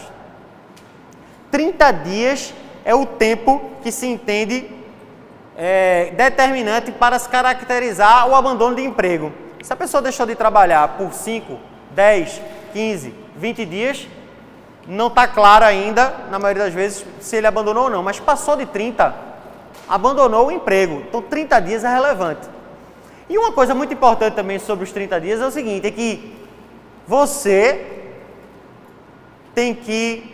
[1.51, 4.76] 30 dias é o tempo que se entende
[5.57, 9.33] é, determinante para se caracterizar o abandono de emprego.
[9.63, 11.57] Se a pessoa deixou de trabalhar por 5,
[11.91, 12.41] 10,
[12.71, 14.07] 15, 20 dias,
[14.87, 18.55] não está claro ainda, na maioria das vezes, se ele abandonou ou não, mas passou
[18.55, 19.13] de 30,
[19.89, 21.03] abandonou o emprego.
[21.07, 22.47] Então, 30 dias é relevante.
[23.27, 26.33] E uma coisa muito importante também sobre os 30 dias é o seguinte: é que
[27.05, 28.13] você
[29.53, 30.33] tem que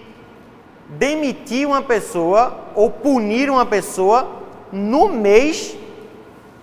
[0.89, 4.42] demitir uma pessoa ou punir uma pessoa
[4.73, 5.77] no mês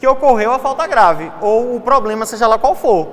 [0.00, 3.08] que ocorreu a falta grave ou o problema, seja lá qual for.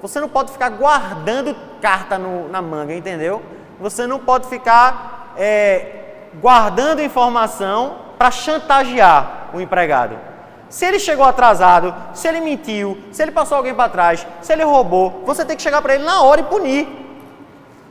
[0.00, 3.42] Você não pode ficar guardando carta no, na manga, entendeu?
[3.78, 5.86] Você não pode ficar é,
[6.40, 10.16] guardando informação para chantagear o empregado.
[10.68, 14.64] Se ele chegou atrasado, se ele mentiu, se ele passou alguém para trás, se ele
[14.64, 16.86] roubou, você tem que chegar para ele na hora e punir.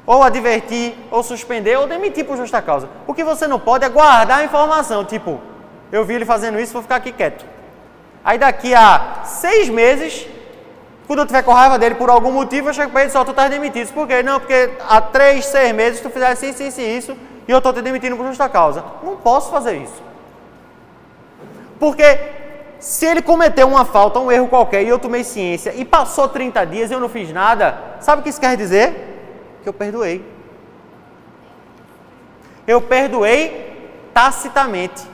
[0.05, 2.87] Ou advertir, ou suspender, ou demitir por justa causa.
[3.05, 5.41] O que você não pode é guardar a informação, tipo,
[5.91, 7.45] eu vi ele fazendo isso, vou ficar aqui quieto.
[8.23, 10.27] Aí daqui a seis meses,
[11.07, 13.23] Quando eu tiver com raiva dele por algum motivo, eu chego para ele e só
[13.23, 13.93] tu tá demitido.
[13.93, 14.21] Por quê?
[14.21, 17.71] Não, porque há três, seis meses tu fizesse isso, isso e isso, e eu estou
[17.71, 18.83] te demitindo por justa causa.
[19.01, 20.03] Não posso fazer isso.
[21.79, 22.19] Porque
[22.77, 26.65] se ele cometeu uma falta, um erro qualquer, e eu tomei ciência, e passou 30
[26.65, 29.59] dias e eu não fiz nada, sabe o que isso quer dizer?
[29.63, 30.25] Que eu perdoei.
[32.67, 35.07] Eu perdoei tacitamente.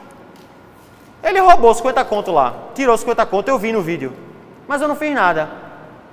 [1.24, 4.12] Ele roubou 50 conto lá, tirou 50 conto, eu vi no vídeo.
[4.68, 5.50] Mas eu não fiz nada.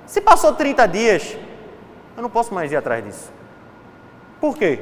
[0.05, 1.37] Se passou 30 dias,
[2.15, 3.31] eu não posso mais ir atrás disso.
[4.39, 4.79] Por quê?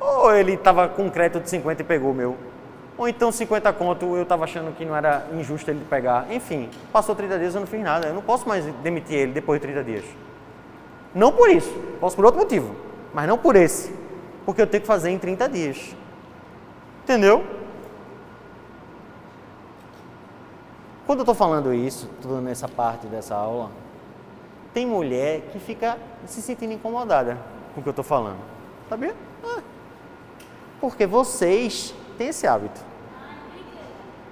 [0.00, 2.36] Ou ele estava com crédito de 50 e pegou o meu.
[2.96, 6.26] Ou então 50 conto eu estava achando que não era injusto ele pegar.
[6.30, 8.06] Enfim, passou 30 dias eu não fiz nada.
[8.06, 10.04] Eu não posso mais demitir ele depois de 30 dias.
[11.14, 12.74] Não por isso, posso por outro motivo,
[13.12, 13.92] mas não por esse.
[14.46, 15.96] Porque eu tenho que fazer em 30 dias.
[17.04, 17.44] Entendeu?
[21.12, 23.70] Quando eu estou falando isso, estou dando essa parte dessa aula,
[24.72, 27.36] tem mulher que fica se sentindo incomodada
[27.74, 28.38] com o que eu estou falando.
[28.88, 29.14] Sabia?
[29.44, 29.60] Ah.
[30.80, 32.80] Porque vocês têm esse hábito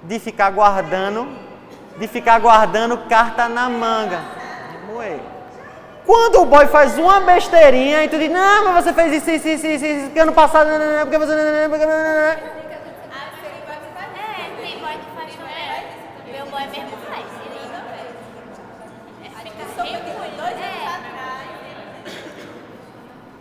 [0.01, 1.27] de ficar guardando,
[1.99, 4.19] de ficar guardando carta na manga.
[4.95, 5.19] Ué.
[6.03, 9.47] Quando o boy faz uma besteirinha e tu diz, não, mas você fez isso, isso,
[9.47, 11.35] isso, isso, isso, porque ano passado, não, não, não, porque você.
[11.35, 12.60] Não, não, não, porque...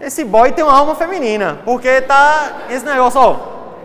[0.00, 3.36] Esse boy tem uma alma feminina, porque tá esse negócio, ó.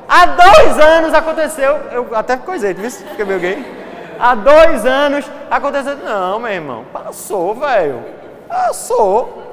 [0.08, 2.90] Há dois anos aconteceu, eu até coisei, viu?
[2.90, 4.16] Fiquei meio gay.
[4.18, 5.98] Há dois anos aconteceu.
[5.98, 8.02] Não, meu irmão, passou, velho.
[8.48, 9.44] Passou.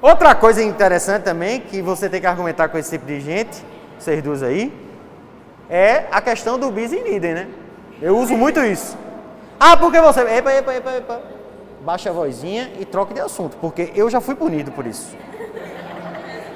[0.00, 3.62] Outra coisa interessante também, que você tem que argumentar com esse tipo de gente,
[3.98, 4.72] vocês duas aí,
[5.68, 7.48] é a questão do bis idem, né?
[8.00, 8.96] Eu uso muito isso.
[9.58, 10.20] Ah, porque você.
[10.20, 11.20] Epa, epa, epa, epa.
[11.80, 15.16] Baixa a vozinha e troca de assunto, porque eu já fui punido por isso.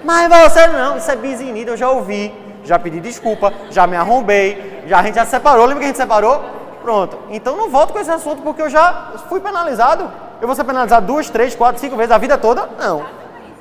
[0.04, 2.34] Mas você não, isso é bizinida, eu já ouvi,
[2.64, 5.88] já pedi desculpa, já me arrombei, já a gente já se separou, lembra que a
[5.88, 6.42] gente separou?
[6.82, 7.18] Pronto.
[7.30, 10.10] Então não volto com esse assunto porque eu já fui penalizado.
[10.40, 12.68] Eu vou ser penalizado duas, três, quatro, cinco vezes a vida toda?
[12.78, 13.04] Não.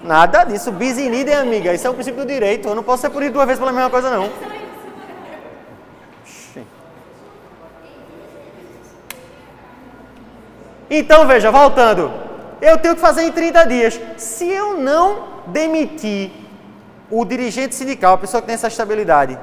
[0.01, 0.71] Nada disso.
[0.71, 1.73] Bizinida, amiga.
[1.73, 2.69] Isso é o princípio do direito.
[2.69, 4.29] Eu não posso ser punido duas vezes pela mesma coisa, não.
[10.89, 12.11] Então, veja, voltando.
[12.61, 14.01] Eu tenho que fazer em 30 dias.
[14.17, 16.31] Se eu não demitir
[17.09, 19.37] o dirigente sindical, a pessoa que tem essa estabilidade,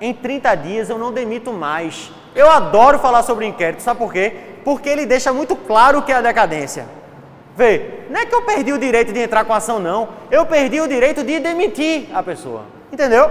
[0.00, 2.10] em 30 dias eu não demito mais.
[2.34, 4.34] Eu adoro falar sobre inquérito, sabe por quê?
[4.64, 6.86] Porque ele deixa muito claro o que é a decadência.
[7.56, 10.08] Vê, não é que eu perdi o direito de entrar com ação, não.
[10.30, 12.64] Eu perdi o direito de demitir a pessoa.
[12.90, 13.30] Entendeu?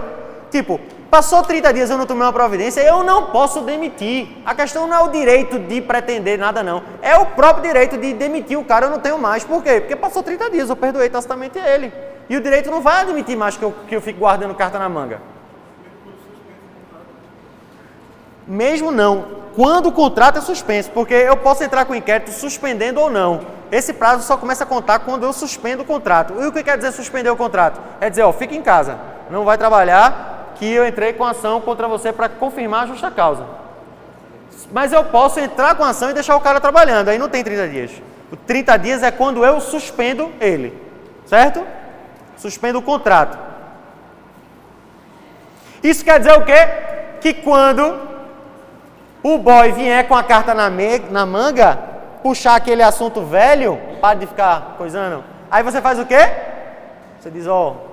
[0.52, 0.80] Tipo,
[1.12, 4.30] Passou 30 dias eu não tomei uma providência, eu não posso demitir.
[4.46, 6.82] A questão não é o direito de pretender nada, não.
[7.02, 9.44] É o próprio direito de demitir o cara, eu não tenho mais.
[9.44, 9.82] Por quê?
[9.82, 11.92] Porque passou 30 dias, eu perdoei tacitamente ele.
[12.30, 14.88] E o direito não vai admitir mais que eu, que eu fique guardando carta na
[14.88, 15.22] manga.
[18.48, 19.42] Mesmo não.
[19.54, 23.42] Quando o contrato é suspenso, porque eu posso entrar com inquérito suspendendo ou não.
[23.70, 26.42] Esse prazo só começa a contar quando eu suspendo o contrato.
[26.42, 27.82] E o que quer dizer suspender o contrato?
[28.00, 28.98] É dizer, ó, fica em casa,
[29.30, 33.48] não vai trabalhar, que eu entrei com ação contra você para confirmar a justa causa.
[34.72, 37.68] Mas eu posso entrar com ação e deixar o cara trabalhando, aí não tem 30
[37.68, 37.92] dias.
[38.32, 40.80] O 30 dias é quando eu suspendo ele,
[41.26, 41.66] certo?
[42.38, 43.40] Suspendo o contrato.
[45.82, 46.68] Isso quer dizer o quê?
[47.22, 48.00] Que quando
[49.24, 51.76] o boy vier com a carta na, me na manga,
[52.22, 56.20] puxar aquele assunto velho, para de ficar coisando, aí você faz o quê?
[57.20, 57.91] Você diz, ó, oh,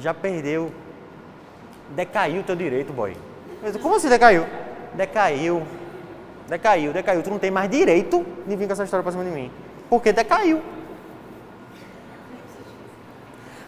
[0.00, 0.72] já perdeu.
[1.90, 3.16] Decaiu o teu direito, boy.
[3.82, 4.46] Como assim decaiu?
[4.94, 5.62] Decaiu.
[6.48, 7.22] Decaiu, decaiu.
[7.22, 9.50] Tu não tem mais direito de vir com essa história pra cima de mim.
[9.88, 10.60] Porque decaiu.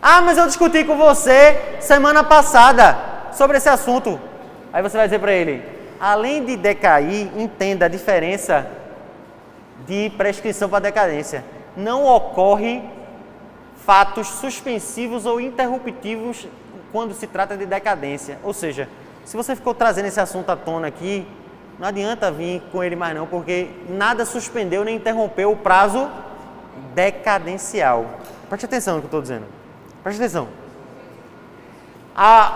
[0.01, 2.97] Ah, mas eu discuti com você semana passada
[3.33, 4.19] sobre esse assunto.
[4.73, 5.63] Aí você vai dizer para ele:
[6.01, 8.67] além de decair, entenda a diferença
[9.87, 11.45] de prescrição para decadência.
[11.77, 12.83] Não ocorre
[13.85, 16.47] fatos suspensivos ou interruptivos
[16.91, 18.39] quando se trata de decadência.
[18.43, 18.89] Ou seja,
[19.25, 21.27] se você ficou trazendo esse assunto à tona aqui,
[21.79, 26.09] não adianta vir com ele mais não, porque nada suspendeu nem interrompeu o prazo
[26.95, 28.07] decadencial.
[28.49, 29.47] Preste atenção no que eu estou dizendo.
[30.03, 30.49] Preste atenção.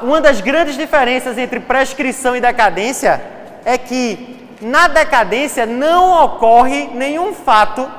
[0.03, 3.23] Uma das grandes diferenças entre prescrição e decadência
[3.65, 7.91] é que na decadência não ocorre nenhum fato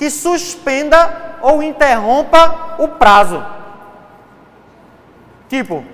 [0.00, 3.44] que suspenda ou interrompa o prazo.
[5.46, 5.84] Tipo,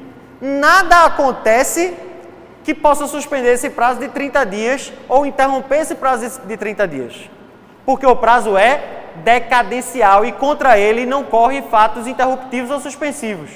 [0.40, 1.92] nada acontece
[2.62, 7.30] que possa suspender esse prazo de 30 dias ou interromper esse prazo de 30 dias.
[7.84, 8.80] Porque o prazo é
[9.24, 13.50] decadencial e contra ele não corre fatos interruptivos ou suspensivos.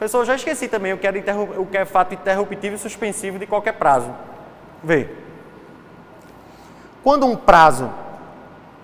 [0.00, 1.08] Eu já esqueci também o que,
[1.58, 4.14] o que é fato interruptivo e suspensivo de qualquer prazo.
[4.84, 5.08] Vê.
[7.02, 7.90] Quando um prazo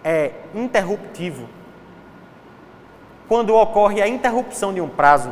[0.04, 1.48] é interruptivo,
[3.28, 5.30] quando ocorre a interrupção de um prazo,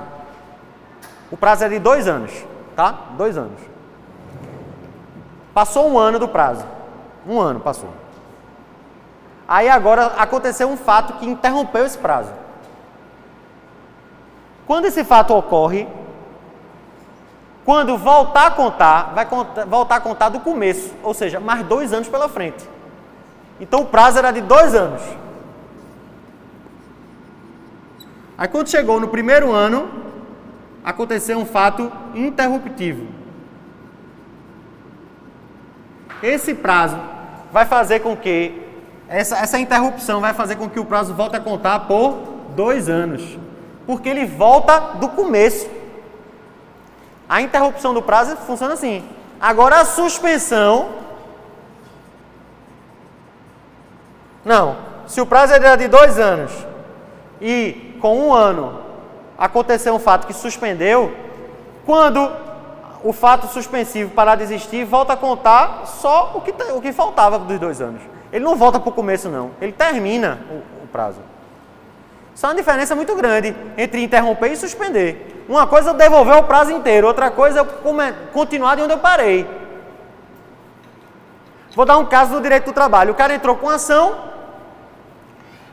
[1.30, 2.32] o prazo é de dois anos,
[2.76, 2.92] tá?
[3.16, 3.60] Dois anos.
[5.52, 6.64] Passou um ano do prazo.
[7.26, 7.88] Um ano passou.
[9.48, 12.32] Aí agora aconteceu um fato que interrompeu esse prazo.
[14.66, 15.88] Quando esse fato ocorre,
[17.64, 21.92] quando voltar a contar, vai contar, voltar a contar do começo, ou seja, mais dois
[21.92, 22.68] anos pela frente.
[23.60, 25.02] Então o prazo era de dois anos.
[28.36, 29.88] Aí quando chegou no primeiro ano,
[30.84, 33.06] aconteceu um fato interruptivo.
[36.22, 36.98] Esse prazo
[37.52, 38.62] vai fazer com que
[39.08, 42.14] essa, essa interrupção vai fazer com que o prazo volte a contar por
[42.54, 43.38] dois anos,
[43.86, 45.68] porque ele volta do começo.
[47.28, 49.04] A interrupção do prazo funciona assim.
[49.40, 51.05] Agora a suspensão.
[54.46, 54.76] Não.
[55.08, 56.52] Se o prazo era de dois anos
[57.40, 58.80] e com um ano
[59.36, 61.12] aconteceu um fato que suspendeu,
[61.84, 62.30] quando
[63.02, 67.40] o fato suspensivo parar de existir, volta a contar só o que, o que faltava
[67.40, 68.00] dos dois anos.
[68.32, 69.50] Ele não volta para o começo, não.
[69.60, 71.18] Ele termina o, o prazo.
[72.32, 75.44] Isso é uma diferença muito grande entre interromper e suspender.
[75.48, 79.44] Uma coisa é devolver o prazo inteiro, outra coisa é continuar de onde eu parei.
[81.74, 83.12] Vou dar um caso do direito do trabalho.
[83.12, 84.35] O cara entrou com ação,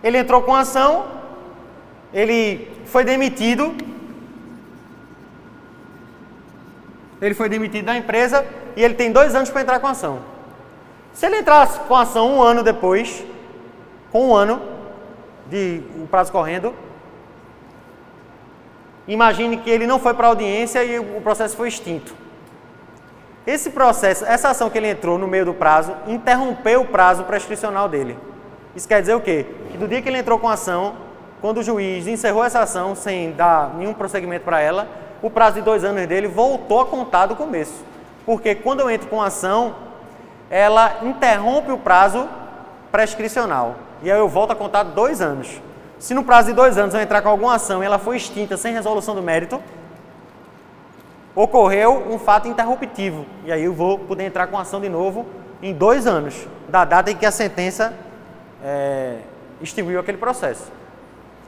[0.03, 1.05] ele entrou com ação,
[2.13, 3.73] ele foi demitido,
[7.21, 10.19] ele foi demitido da empresa e ele tem dois anos para entrar com ação.
[11.13, 13.23] Se ele entrasse com ação um ano depois,
[14.11, 14.61] com um ano
[15.49, 16.73] de o prazo correndo,
[19.07, 22.13] imagine que ele não foi para audiência e o processo foi extinto.
[23.45, 27.87] Esse processo, essa ação que ele entrou no meio do prazo, interrompeu o prazo prescricional
[27.87, 28.17] dele.
[28.75, 29.45] Isso quer dizer o quê?
[29.71, 30.95] Que do dia que ele entrou com a ação,
[31.41, 34.87] quando o juiz encerrou essa ação sem dar nenhum prosseguimento para ela,
[35.21, 37.83] o prazo de dois anos dele voltou a contar do começo.
[38.25, 39.75] Porque quando eu entro com a ação,
[40.49, 42.27] ela interrompe o prazo
[42.91, 43.75] prescricional.
[44.01, 45.61] E aí eu volto a contar dois anos.
[45.99, 48.57] Se no prazo de dois anos eu entrar com alguma ação e ela foi extinta
[48.57, 49.61] sem resolução do mérito,
[51.35, 53.25] ocorreu um fato interruptivo.
[53.45, 55.25] E aí eu vou poder entrar com ação de novo
[55.61, 57.93] em dois anos, da data em que a sentença
[58.63, 59.19] é,
[59.61, 60.71] extinguiu aquele processo.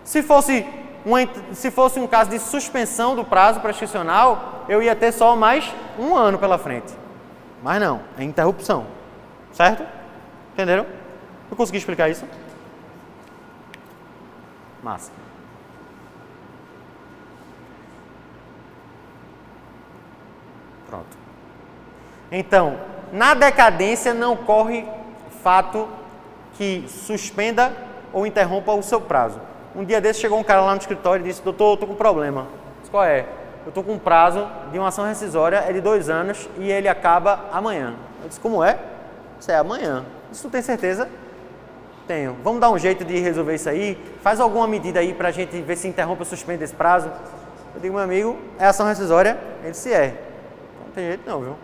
[0.03, 0.65] Se fosse,
[1.05, 5.71] um, se fosse um caso de suspensão do prazo prescricional, eu ia ter só mais
[5.97, 6.93] um ano pela frente.
[7.63, 8.85] Mas não, é interrupção.
[9.53, 9.85] Certo?
[10.53, 10.85] Entenderam?
[11.49, 12.25] Eu consegui explicar isso?
[14.83, 15.11] Massa.
[20.87, 21.17] Pronto.
[22.31, 22.77] Então,
[23.11, 24.85] na decadência não ocorre
[25.41, 25.87] fato
[26.55, 27.71] que suspenda
[28.11, 29.39] ou interrompa o seu prazo.
[29.75, 31.95] Um dia desse chegou um cara lá no escritório e disse: Doutor, eu estou com
[31.95, 32.47] problema.
[32.79, 33.25] Disse, Qual é?
[33.65, 36.87] Eu estou com um prazo de uma ação rescisória, é de dois anos e ele
[36.87, 37.95] acaba amanhã.
[38.21, 38.79] Eu disse: Como é?
[39.39, 40.05] Isso é amanhã.
[40.31, 41.09] Isso tu tem certeza?
[42.07, 42.37] Tenho.
[42.43, 43.97] Vamos dar um jeito de resolver isso aí?
[44.21, 47.11] Faz alguma medida aí para a gente ver se interrompe ou suspende esse prazo?
[47.73, 49.37] Eu digo, meu amigo, é ação rescisória?
[49.63, 50.21] Ele se é.
[50.85, 51.55] Não tem jeito não, viu?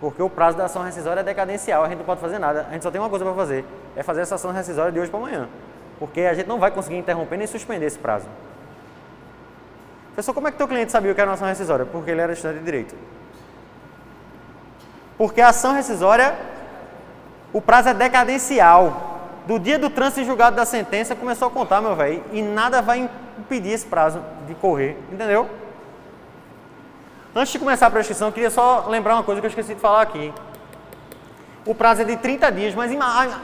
[0.00, 2.66] Porque o prazo da ação rescisória é decadencial, a gente não pode fazer nada.
[2.68, 3.64] A gente só tem uma coisa para fazer,
[3.96, 5.48] é fazer essa ação rescisória de hoje para amanhã.
[5.98, 8.26] Porque a gente não vai conseguir interromper nem suspender esse prazo.
[10.08, 11.84] Professor, como é que teu cliente sabia que era uma ação rescisória?
[11.86, 12.94] Porque ele era estudante de direito.
[15.16, 16.34] Porque a ação rescisória
[17.54, 19.12] o prazo é decadencial.
[19.46, 23.08] Do dia do trânsito julgado da sentença começou a contar, meu velho, e nada vai
[23.38, 25.48] impedir esse prazo de correr, entendeu?
[27.32, 29.80] Antes de começar a prescrição, eu queria só lembrar uma coisa que eu esqueci de
[29.80, 30.32] falar aqui.
[31.66, 32.92] O prazo é de 30 dias, mas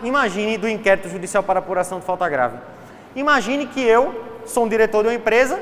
[0.03, 2.59] imagine do inquérito judicial para apuração de falta grave.
[3.17, 5.59] Imagine que eu sou um diretor de uma empresa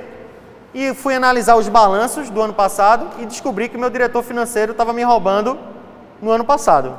[0.75, 4.93] e fui analisar os balanços do ano passado e descobri que meu diretor financeiro estava
[4.93, 5.59] me roubando
[6.21, 6.99] no ano passado.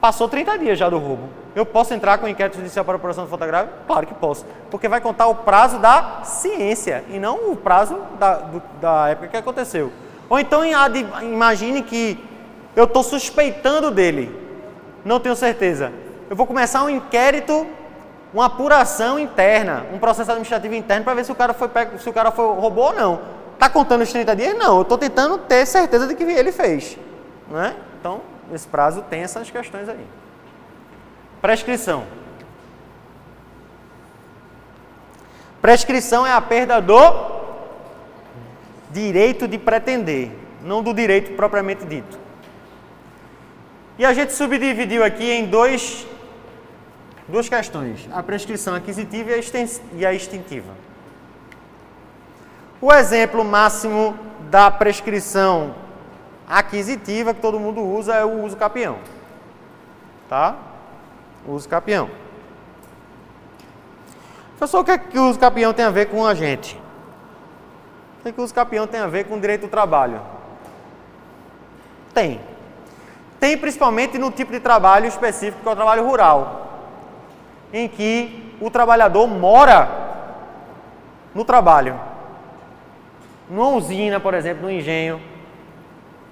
[0.00, 1.28] Passou 30 dias já do roubo.
[1.54, 3.70] Eu posso entrar com inquérito judicial para apuração de falta grave?
[3.86, 4.44] Claro que posso.
[4.70, 9.28] Porque vai contar o prazo da ciência e não o prazo da, do, da época
[9.28, 9.92] que aconteceu.
[10.28, 12.18] Ou então imagine que
[12.76, 14.30] eu estou suspeitando dele.
[15.02, 15.90] Não tenho certeza.
[16.28, 17.66] Eu vou começar um inquérito,
[18.34, 22.12] uma apuração interna, um processo administrativo interno para ver se o cara foi se o
[22.12, 23.20] cara foi, roubou ou não.
[23.54, 24.58] Está contando os 30 dias?
[24.58, 26.98] Não, eu estou tentando ter certeza de que ele fez.
[27.48, 27.74] Né?
[27.98, 28.20] Então,
[28.52, 30.06] esse prazo tem essas questões aí.
[31.40, 32.04] Prescrição.
[35.62, 36.94] Prescrição é a perda do
[38.90, 40.30] direito de pretender,
[40.62, 42.25] não do direito propriamente dito.
[43.98, 46.06] E a gente subdividiu aqui em dois,
[47.26, 49.30] duas questões: a prescrição aquisitiva
[49.92, 50.72] e a extintiva.
[52.80, 54.16] O exemplo máximo
[54.50, 55.74] da prescrição
[56.46, 58.98] aquisitiva que todo mundo usa é o uso capião.
[60.28, 60.56] Tá?
[61.46, 62.10] O uso capião.
[64.58, 66.80] Professor, o que é que o uso capião tem a ver com a gente?
[68.18, 70.20] O que é que o uso capião tem a ver com o direito do trabalho?
[72.12, 72.40] Tem.
[73.38, 76.66] Tem principalmente no tipo de trabalho específico, que é o trabalho rural,
[77.72, 79.88] em que o trabalhador mora
[81.34, 81.98] no trabalho.
[83.48, 85.20] Numa usina, por exemplo, no engenho.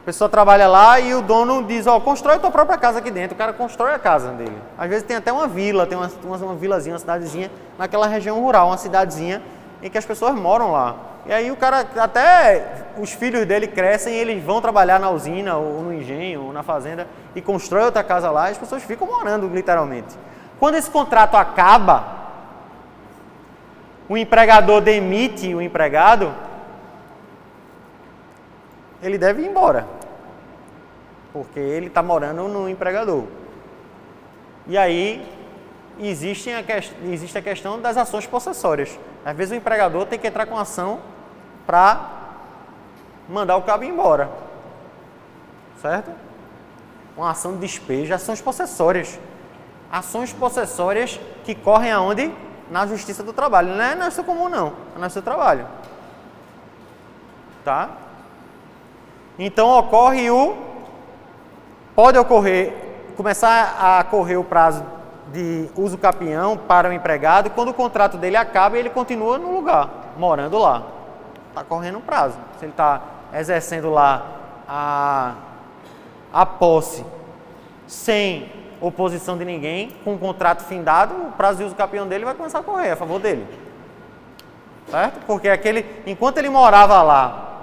[0.03, 2.99] A pessoa trabalha lá e o dono diz, ó, oh, constrói a tua própria casa
[2.99, 3.35] aqui dentro.
[3.35, 4.57] O cara constrói a casa dele.
[4.77, 8.41] Às vezes tem até uma vila, tem uma, uma, uma vilazinha, uma cidadezinha, naquela região
[8.41, 9.43] rural, uma cidadezinha
[9.83, 10.97] em que as pessoas moram lá.
[11.27, 15.83] E aí o cara, até os filhos dele crescem eles vão trabalhar na usina, ou
[15.83, 20.15] no engenho, ou na fazenda, e constrói outra casa lá, as pessoas ficam morando literalmente.
[20.59, 22.25] Quando esse contrato acaba,
[24.09, 26.33] o empregador demite o empregado,
[29.03, 29.87] ele deve ir embora.
[31.33, 33.25] Porque ele está morando no empregador.
[34.67, 35.27] E aí
[35.99, 36.63] existe a,
[37.11, 38.99] existe a questão das ações possessórias.
[39.25, 41.01] Às vezes o empregador tem que entrar com ação
[41.67, 42.11] para
[43.29, 44.31] mandar o cabo embora.
[45.81, 46.11] Certo?
[47.17, 49.19] Uma ação de despejo, ações possessórias.
[49.91, 52.33] Ações possessórias que correm aonde?
[52.71, 53.75] Na justiça do trabalho.
[53.75, 54.73] Não é na justiça comum, não.
[54.97, 55.67] É na justiça do trabalho.
[57.65, 57.91] Tá?
[59.39, 60.57] Então ocorre o.
[61.95, 62.73] Pode ocorrer,
[63.17, 64.85] começar a correr o prazo
[65.33, 69.55] de uso capião para o empregado quando o contrato dele acaba e ele continua no
[69.55, 70.83] lugar, morando lá.
[71.55, 72.37] Está correndo um prazo.
[72.59, 73.01] Se ele está
[73.33, 74.27] exercendo lá
[74.69, 75.35] a,
[76.33, 77.07] a posse
[77.87, 78.51] sem
[78.81, 82.59] oposição de ninguém, com o contrato findado, o prazo de uso capião dele vai começar
[82.59, 83.47] a correr a favor dele.
[84.91, 85.25] Certo?
[85.27, 87.63] Porque aquele, enquanto ele morava lá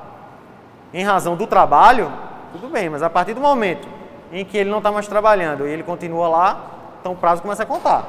[0.93, 2.09] em razão do trabalho,
[2.53, 3.89] tudo bem, mas a partir do momento
[4.31, 6.65] em que ele não está mais trabalhando e ele continua lá,
[7.01, 8.05] então o prazo começa a contar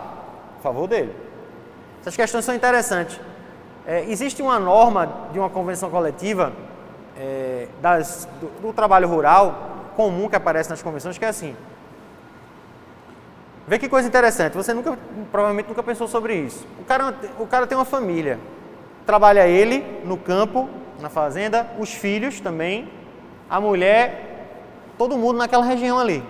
[0.61, 1.13] a favor dele.
[2.01, 3.19] Essas questões são interessantes.
[3.87, 6.53] É, existe uma norma de uma convenção coletiva
[7.19, 11.57] é, das, do, do, trabalho rural comum que aparece nas convenções que é assim.
[13.67, 14.55] Vê que coisa interessante.
[14.55, 14.97] Você nunca,
[15.31, 16.67] provavelmente nunca pensou sobre isso.
[16.81, 18.39] O cara, o cara tem uma família.
[19.05, 20.69] Trabalha ele no campo
[21.01, 22.89] na fazenda, os filhos também,
[23.51, 24.47] a mulher,
[24.97, 26.23] todo mundo naquela região ali.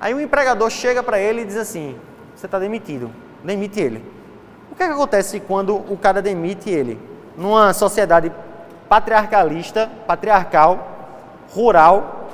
[0.00, 1.98] Aí o empregador chega para ele e diz assim:
[2.34, 3.10] Você está demitido,
[3.42, 4.13] demite ele.
[4.74, 7.00] O que, é que acontece quando o cara demite ele?
[7.38, 8.32] Numa sociedade
[8.88, 10.88] patriarcalista, patriarcal,
[11.52, 12.28] rural,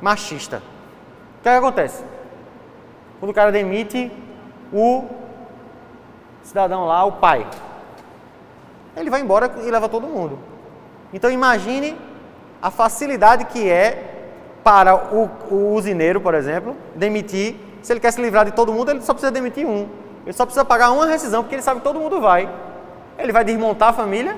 [0.00, 0.62] machista.
[1.38, 2.02] O que, é que acontece?
[3.18, 4.10] Quando o cara demite
[4.72, 5.04] o
[6.42, 7.46] cidadão lá, o pai,
[8.96, 10.38] ele vai embora e leva todo mundo.
[11.12, 11.94] Então imagine
[12.62, 14.32] a facilidade que é
[14.64, 17.56] para o, o usineiro, por exemplo, demitir.
[17.82, 19.99] Se ele quer se livrar de todo mundo, ele só precisa demitir um.
[20.24, 22.48] Ele só precisa pagar uma rescisão, porque ele sabe que todo mundo vai.
[23.18, 24.36] Ele vai desmontar a família.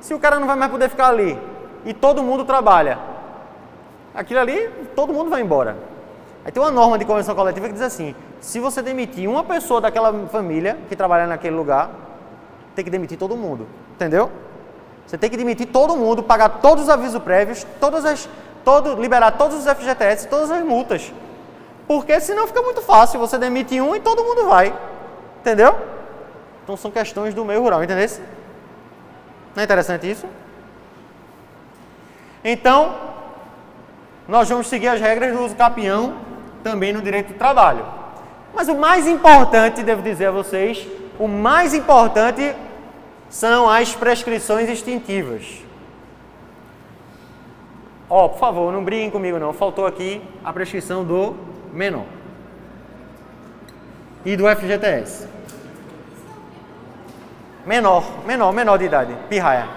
[0.00, 1.38] Se o cara não vai mais poder ficar ali
[1.84, 2.98] e todo mundo trabalha,
[4.14, 5.76] aquilo ali, todo mundo vai embora.
[6.44, 9.80] Aí tem uma norma de convenção coletiva que diz assim: se você demitir uma pessoa
[9.80, 11.90] daquela família que trabalha naquele lugar,
[12.74, 13.66] tem que demitir todo mundo.
[13.94, 14.30] Entendeu?
[15.06, 18.28] Você tem que demitir todo mundo, pagar todos os avisos prévios, todas as,
[18.64, 21.12] todo, liberar todos os FGTS, todas as multas.
[21.86, 24.74] Porque senão fica muito fácil, você demite um e todo mundo vai.
[25.44, 25.76] Entendeu?
[26.62, 28.08] Então são questões do meio rural, entendeu?
[29.54, 30.26] Não é interessante isso?
[32.42, 32.94] Então,
[34.26, 36.14] nós vamos seguir as regras do uso capião
[36.62, 37.84] também no direito do trabalho.
[38.54, 40.88] Mas o mais importante, devo dizer a vocês,
[41.18, 42.56] o mais importante
[43.28, 45.62] são as prescrições extintivas.
[48.08, 49.52] Ó, oh, por favor, não briguem comigo não.
[49.52, 51.36] Faltou aqui a prescrição do
[51.70, 52.06] menor.
[54.24, 55.28] E do FGTS.
[57.66, 59.16] Menor, menor, menor de idade.
[59.28, 59.68] Pirraia.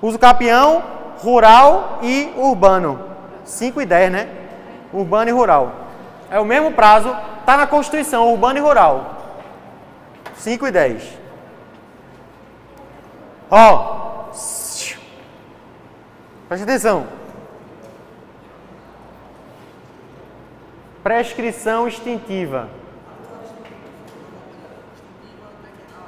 [0.00, 0.82] Uso capião,
[1.18, 2.98] rural e urbano.
[3.44, 4.28] 5 e 10, né?
[4.92, 5.72] Urbano e rural.
[6.30, 9.16] É o mesmo prazo, está na Constituição, urbano e rural.
[10.36, 11.18] 5 e 10.
[13.50, 14.30] Ó,
[16.48, 17.21] preste atenção.
[21.02, 22.68] Prescrição extintiva.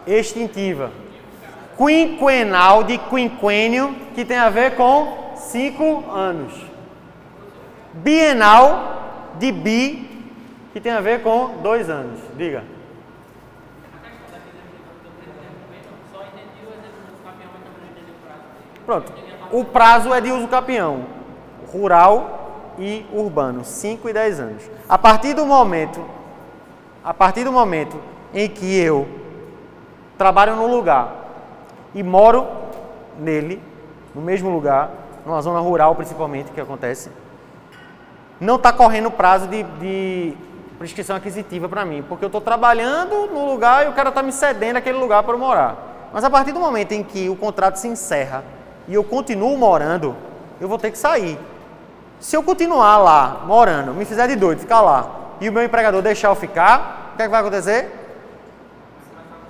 [0.06, 0.92] Extintiva.
[1.76, 6.54] Quinquenal de quinquênio, que tem a ver com cinco anos.
[7.94, 10.08] Bienal de bi,
[10.72, 12.20] que tem a ver com dois anos.
[12.36, 12.62] Diga.
[18.86, 19.12] Pronto.
[19.50, 21.06] O prazo é de uso capião,
[21.72, 24.73] rural e urbano, 5 e 10 anos.
[24.88, 26.04] A partir do momento,
[27.02, 27.98] a partir do momento
[28.34, 29.08] em que eu
[30.18, 31.08] trabalho num lugar
[31.94, 32.46] e moro
[33.18, 33.62] nele,
[34.14, 34.90] no mesmo lugar,
[35.24, 37.10] numa zona rural principalmente, que acontece,
[38.38, 40.36] não está correndo prazo de, de
[40.78, 44.32] prescrição aquisitiva para mim, porque eu estou trabalhando no lugar e o cara está me
[44.32, 46.10] cedendo aquele lugar para morar.
[46.12, 48.44] Mas a partir do momento em que o contrato se encerra
[48.86, 50.14] e eu continuo morando,
[50.60, 51.38] eu vou ter que sair.
[52.24, 55.10] Se eu continuar lá, morando, me fizer de doido, ficar lá,
[55.42, 57.92] e o meu empregador deixar eu ficar, o que, é que vai acontecer?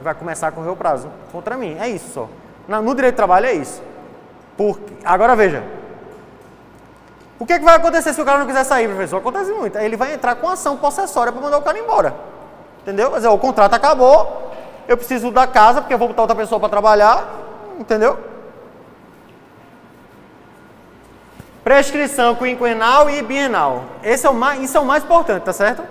[0.01, 1.77] Vai começar a correr o prazo contra mim.
[1.79, 2.29] É isso só.
[2.67, 3.81] No direito de trabalho é isso.
[4.57, 5.63] Porque, agora veja.
[7.39, 9.19] O que, é que vai acontecer se o cara não quiser sair, professor?
[9.19, 9.79] Acontece muito.
[9.79, 12.13] Ele vai entrar com ação possessória para mandar o cara embora.
[12.83, 13.13] Entendeu?
[13.13, 14.53] Mas o contrato acabou,
[14.89, 17.25] eu preciso da casa, porque eu vou botar outra pessoa para trabalhar.
[17.79, 18.34] Entendeu?
[21.65, 23.87] Prescrição quinquenal e bienal.
[24.03, 25.83] Esse é o mais, isso é o mais importante, tá certo?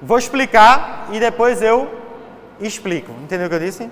[0.00, 1.92] Vou explicar e depois eu
[2.60, 3.10] explico.
[3.24, 3.90] Entendeu o que eu disse?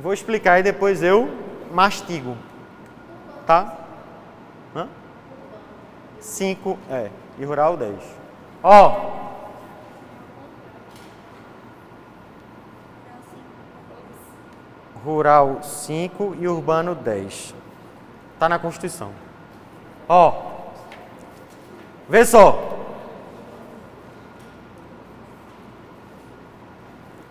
[0.00, 1.30] Vou explicar e depois eu
[1.72, 2.36] mastigo.
[3.46, 3.72] Tá?
[4.74, 4.88] Hã?
[6.20, 7.10] 5, é.
[7.38, 7.94] E rural 10.
[8.62, 9.33] Ó,
[15.04, 17.54] rural 5 e urbano 10.
[18.32, 19.12] Está na Constituição.
[20.08, 20.54] Ó,
[22.08, 22.72] vê só.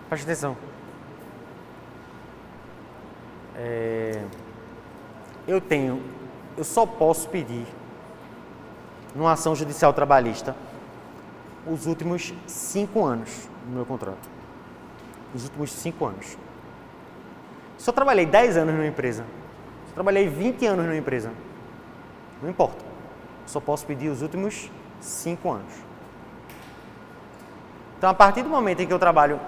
[0.07, 0.55] Preste atenção.
[3.55, 4.23] É,
[5.47, 6.01] eu tenho,
[6.55, 7.65] eu só posso pedir,
[9.15, 10.55] numa ação judicial trabalhista,
[11.65, 14.29] os últimos cinco anos do meu contrato.
[15.33, 16.37] Os últimos cinco anos.
[17.85, 19.23] Eu trabalhei 10 anos numa empresa,
[19.87, 21.31] eu trabalhei 20 anos numa empresa,
[22.41, 22.83] não importa.
[23.45, 24.71] Só posso pedir os últimos
[25.01, 25.73] 5 anos.
[27.97, 29.39] Então, a partir do momento em que eu trabalho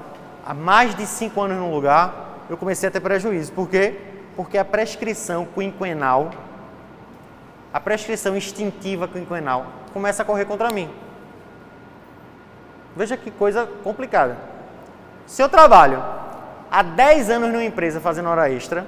[0.46, 3.52] há mais de 5 anos num lugar, eu comecei a ter prejuízo.
[3.54, 4.00] Por quê?
[4.36, 6.32] Porque a prescrição quinquenal,
[7.74, 10.90] a prescrição instintiva quinquenal, começa a correr contra mim.
[12.96, 14.38] Veja que coisa complicada.
[15.26, 16.02] Se eu trabalho
[16.70, 18.88] há 10 anos numa empresa fazendo hora extra,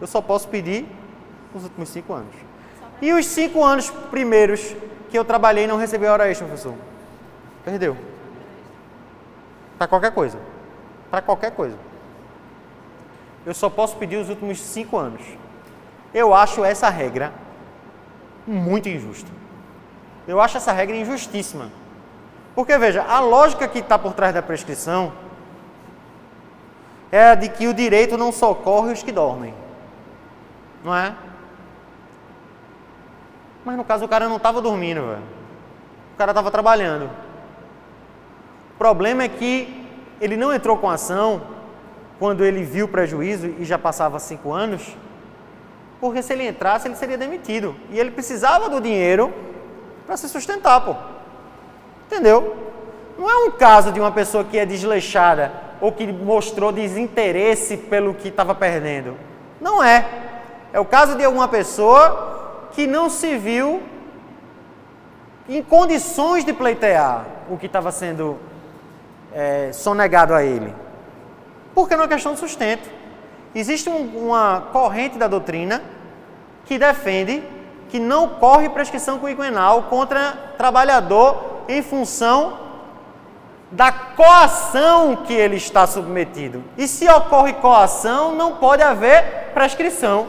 [0.00, 0.86] eu só posso pedir
[1.54, 2.34] os últimos 5 anos.
[3.00, 4.74] E os 5 anos primeiros
[5.10, 6.74] que eu trabalhei não recebi hora extra, professor?
[7.64, 7.96] Perdeu.
[9.78, 10.38] Para qualquer coisa.
[11.10, 11.76] Para qualquer coisa.
[13.44, 15.22] Eu só posso pedir os últimos 5 anos.
[16.12, 17.32] Eu acho essa regra
[18.46, 19.30] muito injusta.
[20.26, 21.70] Eu acho essa regra injustíssima.
[22.56, 25.12] Porque veja, a lógica que está por trás da prescrição
[27.12, 29.54] é a de que o direito não socorre os que dormem.
[30.82, 31.14] Não é?
[33.62, 35.22] Mas no caso o cara não estava dormindo, velho.
[36.14, 37.10] O cara estava trabalhando.
[38.74, 39.86] O problema é que
[40.18, 41.42] ele não entrou com ação
[42.18, 44.96] quando ele viu o prejuízo e já passava cinco anos,
[46.00, 47.76] porque se ele entrasse ele seria demitido.
[47.90, 49.30] E ele precisava do dinheiro
[50.06, 51.15] para se sustentar, pô.
[52.06, 52.56] Entendeu?
[53.18, 58.14] Não é um caso de uma pessoa que é desleixada ou que mostrou desinteresse pelo
[58.14, 59.16] que estava perdendo.
[59.60, 60.06] Não é.
[60.72, 63.82] É o caso de alguma pessoa que não se viu
[65.48, 68.38] em condições de pleitear o que estava sendo
[69.32, 70.74] é, sonegado a ele.
[71.74, 72.88] Porque não é questão de sustento.
[73.54, 75.82] Existe um, uma corrente da doutrina
[76.64, 77.42] que defende
[77.88, 82.58] que não corre prescrição quinquenal contra trabalhador em função
[83.70, 86.62] da coação que ele está submetido.
[86.78, 90.26] E se ocorre coação, não pode haver prescrição.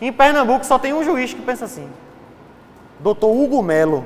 [0.00, 1.88] Em Pernambuco só tem um juiz que pensa assim.
[3.00, 4.04] Doutor Hugo Melo,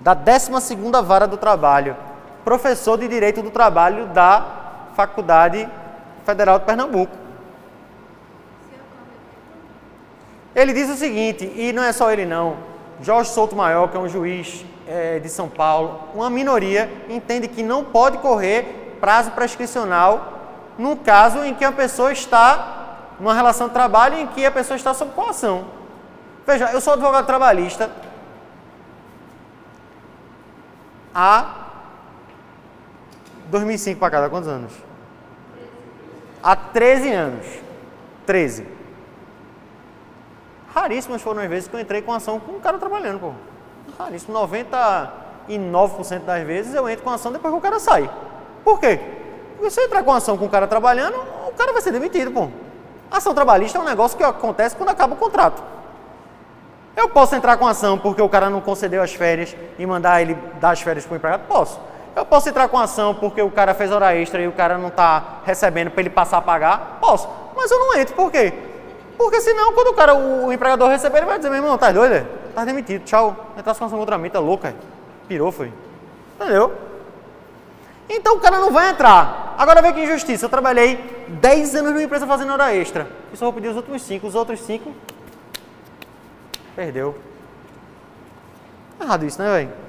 [0.00, 1.96] da 12ª Vara do Trabalho,
[2.44, 4.46] professor de Direito do Trabalho da
[4.94, 5.68] Faculdade
[6.24, 7.16] Federal de Pernambuco.
[10.54, 12.56] Ele diz o seguinte, e não é só ele não,
[13.00, 17.62] Jorge Souto Maior, que é um juiz é, de São Paulo, uma minoria entende que
[17.62, 20.32] não pode correr prazo prescricional
[20.78, 24.76] no caso em que a pessoa está numa relação de trabalho em que a pessoa
[24.76, 25.66] está sob coação.
[26.46, 27.90] Veja, eu sou advogado trabalhista
[31.14, 31.66] há
[33.50, 34.72] 2005 para cada quantos anos?
[36.42, 37.46] Há 13 anos.
[38.26, 38.75] 13.
[40.76, 43.32] Raríssimas foram as vezes que eu entrei com ação com um cara trabalhando, pô.
[43.98, 44.38] Raríssimo.
[44.38, 48.10] 99% das vezes eu entro com ação depois que o cara sai.
[48.62, 49.00] Por quê?
[49.56, 51.16] Porque se eu entrar com ação com o cara trabalhando,
[51.48, 52.50] o cara vai ser demitido, pô.
[53.10, 55.62] Ação trabalhista é um negócio que acontece quando acaba o contrato.
[56.94, 60.36] Eu posso entrar com ação porque o cara não concedeu as férias e mandar ele
[60.60, 61.46] dar as férias para o empregado?
[61.48, 61.80] Posso.
[62.14, 64.88] Eu posso entrar com ação porque o cara fez hora extra e o cara não
[64.88, 66.98] está recebendo para ele passar a pagar?
[67.00, 67.26] Posso.
[67.56, 68.75] Mas eu não entro, por quê?
[69.16, 72.26] Porque senão, quando o cara, o, empregador receber, ele vai dizer, meu irmão, tá doido?
[72.54, 73.52] Tá demitido, tchau.
[73.56, 74.74] Entrasse com ação contra mim, tá louca.
[75.26, 75.72] Pirou, foi.
[76.38, 76.72] Entendeu?
[78.08, 79.54] Então o cara não vai entrar.
[79.58, 80.44] Agora vê que injustiça.
[80.44, 80.96] Eu trabalhei
[81.28, 83.08] 10 anos numa empresa fazendo hora extra.
[83.32, 84.26] E só vou pedir os últimos 5.
[84.26, 84.94] Os outros 5,
[86.74, 87.16] perdeu.
[89.00, 89.85] Errado isso, né, velho?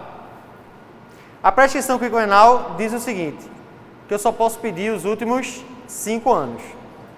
[1.42, 3.50] A prescrição quinquenal diz o seguinte,
[4.06, 6.62] que eu só posso pedir os últimos cinco anos.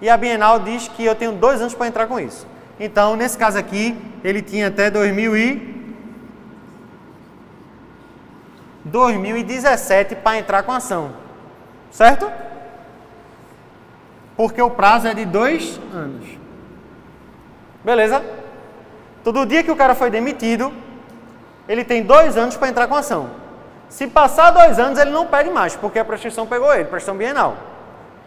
[0.01, 2.47] E a Bienal diz que eu tenho dois anos para entrar com isso.
[2.79, 5.77] Então, nesse caso aqui, ele tinha até 2000 e...
[8.85, 11.11] 2017 para entrar com a ação.
[11.91, 12.31] Certo?
[14.37, 16.46] Porque o prazo é de dois anos.
[17.87, 18.21] Beleza?
[19.23, 20.73] Todo dia que o cara foi demitido,
[21.69, 23.29] ele tem dois anos para entrar com ação.
[23.87, 27.55] Se passar dois anos, ele não pede mais, porque a prescrição pegou ele, prescrição bienal.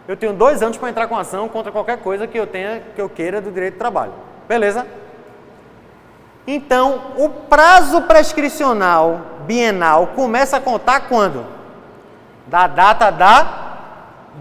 [0.07, 2.99] Eu tenho dois anos para entrar com ação contra qualquer coisa que eu tenha, que
[2.99, 4.13] eu queira do direito do trabalho.
[4.47, 4.87] Beleza?
[6.47, 11.45] Então, o prazo prescricional bienal começa a contar quando?
[12.47, 13.45] Da data da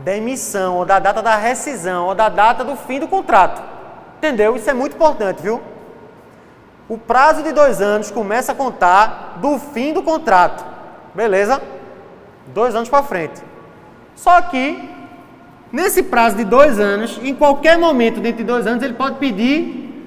[0.02, 3.79] demissão, ou da data da rescisão, ou da data do fim do contrato.
[4.20, 4.54] Entendeu?
[4.54, 5.62] Isso é muito importante, viu?
[6.86, 10.62] O prazo de dois anos começa a contar do fim do contrato.
[11.14, 11.62] Beleza?
[12.48, 13.40] Dois anos para frente.
[14.14, 14.90] Só que,
[15.72, 20.04] nesse prazo de dois anos, em qualquer momento dentro de dois anos, ele pode pedir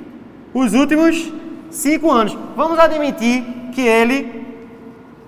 [0.54, 1.34] os últimos
[1.72, 2.38] cinco anos.
[2.56, 3.44] Vamos admitir
[3.74, 4.46] que ele,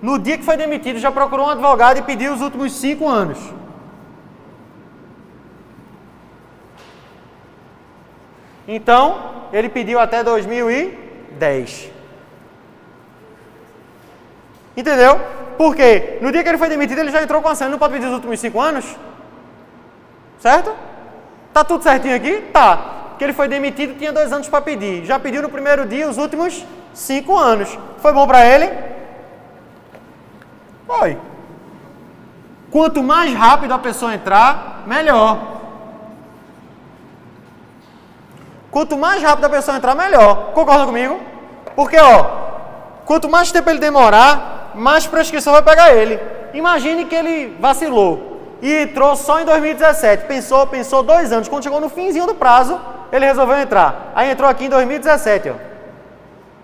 [0.00, 3.38] no dia que foi demitido, já procurou um advogado e pediu os últimos cinco anos.
[8.66, 11.90] Então, ele pediu até 2010.
[14.76, 15.20] Entendeu?
[15.56, 17.68] Porque no dia que ele foi demitido, ele já entrou com a ação.
[17.68, 18.84] Não pode pedir os últimos cinco anos?
[20.38, 20.74] Certo?
[21.52, 22.42] Tá tudo certinho aqui?
[22.52, 23.14] Tá.
[23.18, 25.04] Que ele foi demitido, tinha dois anos para pedir.
[25.04, 27.78] Já pediu no primeiro dia os últimos cinco anos.
[27.98, 28.70] Foi bom para ele?
[30.86, 31.16] Foi.
[32.70, 35.55] Quanto mais rápido a pessoa entrar, melhor.
[38.76, 40.52] Quanto mais rápido a pessoa entrar, melhor.
[40.52, 41.18] Concorda comigo?
[41.74, 42.24] Porque, ó,
[43.06, 46.20] quanto mais tempo ele demorar, mais prescrição vai pegar ele.
[46.52, 50.26] Imagine que ele vacilou e entrou só em 2017.
[50.26, 51.48] Pensou, pensou dois anos.
[51.48, 52.78] Quando chegou no finzinho do prazo,
[53.10, 54.12] ele resolveu entrar.
[54.14, 55.54] Aí entrou aqui em 2017, ó.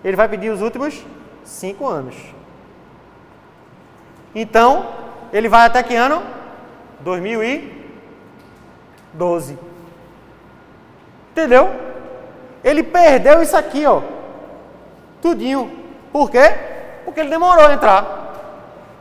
[0.03, 1.03] Ele vai pedir os últimos
[1.43, 2.15] cinco anos.
[4.35, 4.85] Então,
[5.33, 6.21] ele vai até que ano?
[6.99, 9.57] 2012.
[11.31, 11.92] Entendeu?
[12.63, 14.01] Ele perdeu isso aqui, ó.
[15.21, 15.71] Tudinho.
[16.11, 16.53] Por quê?
[17.05, 18.23] Porque ele demorou a entrar.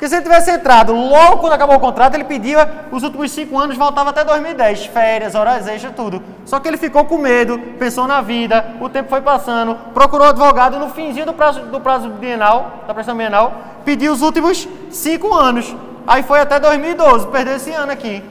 [0.03, 3.57] Porque se ele tivesse entrado logo quando acabou o contrato, ele pedia os últimos cinco
[3.57, 6.21] anos, voltava até 2010, férias, horas extras, tudo.
[6.45, 10.77] Só que ele ficou com medo, pensou na vida, o tempo foi passando, procurou advogado
[10.77, 13.53] no finzinho do prazo, do prazo bienal, da pressão bienal,
[13.85, 15.73] pediu os últimos cinco anos.
[16.05, 18.25] Aí foi até 2012, perdeu esse ano aqui.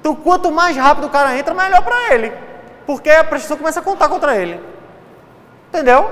[0.00, 2.32] Então, quanto mais rápido o cara entra, melhor para ele.
[2.86, 4.60] Porque a prestação começa a contar contra ele.
[5.68, 6.10] Entendeu?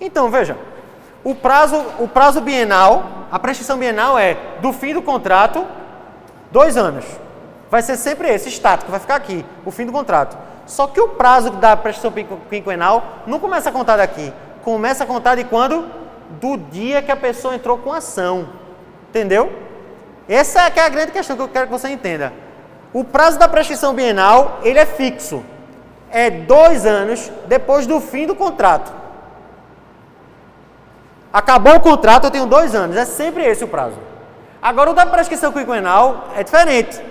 [0.00, 0.56] Então, veja,
[1.22, 5.66] o prazo, o prazo bienal, a prestação bienal é do fim do contrato,
[6.50, 7.04] dois anos.
[7.70, 10.36] Vai ser sempre esse, estático, vai ficar aqui, o fim do contrato.
[10.66, 12.12] Só que o prazo da prestação
[12.48, 14.32] quinquenal não começa a contar daqui.
[14.64, 15.99] Começa a contar de quando?
[16.40, 18.48] Do dia que a pessoa entrou com ação.
[19.08, 19.52] Entendeu?
[20.28, 22.32] Essa é, é a grande questão que eu quero que você entenda.
[22.92, 25.42] O prazo da prestação bienal, ele é fixo.
[26.10, 28.92] É dois anos depois do fim do contrato.
[31.32, 32.96] Acabou o contrato, eu tenho dois anos.
[32.96, 33.96] É sempre esse o prazo.
[34.60, 37.09] Agora, o da prescrição quinquenal é diferente.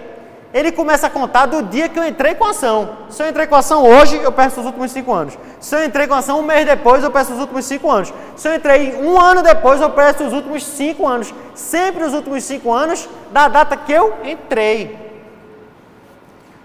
[0.52, 2.98] Ele começa a contar do dia que eu entrei com a ação.
[3.10, 5.38] Se eu entrei com a ação hoje, eu peço os últimos cinco anos.
[5.60, 8.12] Se eu entrei com a ação um mês depois, eu peço os últimos cinco anos.
[8.36, 11.32] Se eu entrei um ano depois, eu peço os últimos cinco anos.
[11.54, 14.98] Sempre os últimos cinco anos da data que eu entrei.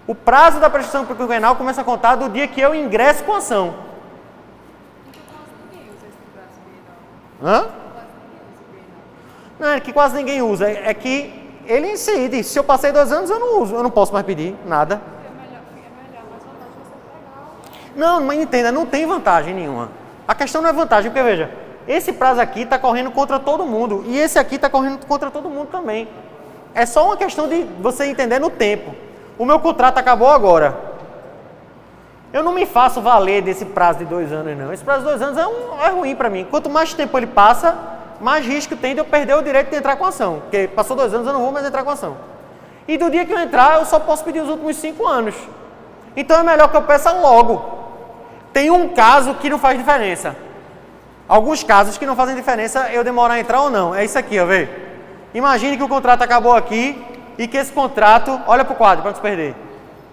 [0.07, 3.37] O prazo da prescrição quinquenal começa a contar do dia que eu ingresso com a
[3.37, 3.75] ação.
[7.43, 7.67] Hã?
[9.59, 10.67] Não, é que quase ninguém usa.
[10.67, 12.43] É que ele incide.
[12.43, 13.75] Se eu passei dois anos, eu não uso.
[13.75, 15.01] Eu não posso mais pedir nada.
[17.95, 19.89] Não, mas entenda, não tem vantagem nenhuma.
[20.27, 21.49] A questão não é vantagem, porque veja,
[21.87, 25.49] esse prazo aqui está correndo contra todo mundo e esse aqui está correndo contra todo
[25.49, 26.07] mundo também.
[26.73, 28.93] É só uma questão de você entender no tempo.
[29.37, 30.77] O meu contrato acabou agora.
[32.33, 34.73] Eu não me faço valer desse prazo de dois anos, não.
[34.73, 36.45] Esse prazo de dois anos é, um, é ruim para mim.
[36.49, 37.77] Quanto mais tempo ele passa,
[38.19, 40.41] mais risco tem de eu perder o direito de entrar com ação.
[40.41, 42.17] Porque passou dois anos, eu não vou mais entrar com ação.
[42.87, 45.35] E do dia que eu entrar, eu só posso pedir os últimos cinco anos.
[46.15, 47.75] Então é melhor que eu peça logo.
[48.53, 50.35] Tem um caso que não faz diferença.
[51.27, 53.93] Alguns casos que não fazem diferença eu demorar a entrar ou não.
[53.93, 54.69] É isso aqui, ó, vê.
[55.33, 57.03] Imagine que o contrato acabou aqui
[57.37, 59.55] e que esse contrato, olha para o quadro para não se perder.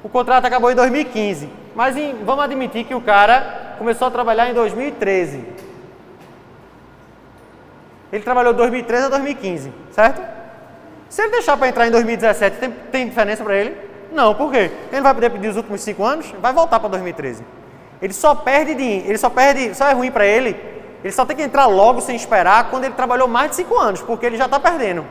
[0.03, 1.48] O contrato acabou em 2015.
[1.74, 5.44] Mas em, vamos admitir que o cara começou a trabalhar em 2013.
[8.13, 10.23] Ele trabalhou de 2013 a 2015, certo?
[11.09, 13.77] Se ele deixar para entrar em 2017, tem, tem diferença para ele?
[14.13, 14.71] Não, por quê?
[14.93, 17.43] Ele vai poder pedir os últimos cinco anos, vai voltar para 2013.
[18.03, 20.55] Ele só perde de, ele só perde, só é ruim para ele.
[21.03, 24.03] Ele só tem que entrar logo sem esperar quando ele trabalhou mais de cinco anos,
[24.03, 25.05] porque ele já está perdendo.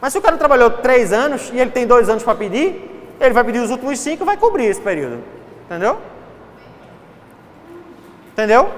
[0.00, 3.34] Mas se o cara trabalhou três anos e ele tem dois anos para pedir, ele
[3.34, 5.22] vai pedir os últimos cinco e vai cobrir esse período.
[5.66, 5.98] Entendeu?
[8.32, 8.70] Entendeu?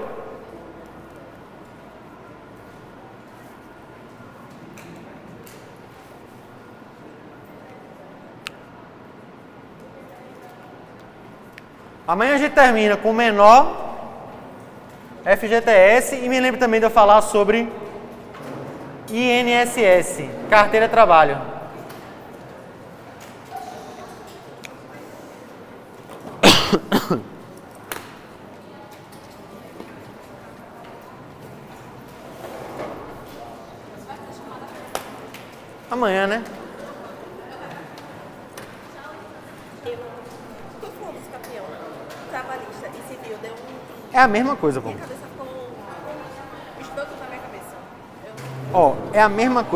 [12.11, 13.95] Amanhã a gente termina com menor
[15.23, 17.71] FGTS e me lembro também de eu falar sobre
[19.09, 21.39] INSS, Carteira de Trabalho.
[35.89, 36.43] Amanhã, né?
[44.13, 44.89] É a mesma coisa, pô.
[48.73, 49.71] Ó, é a mesma coisa.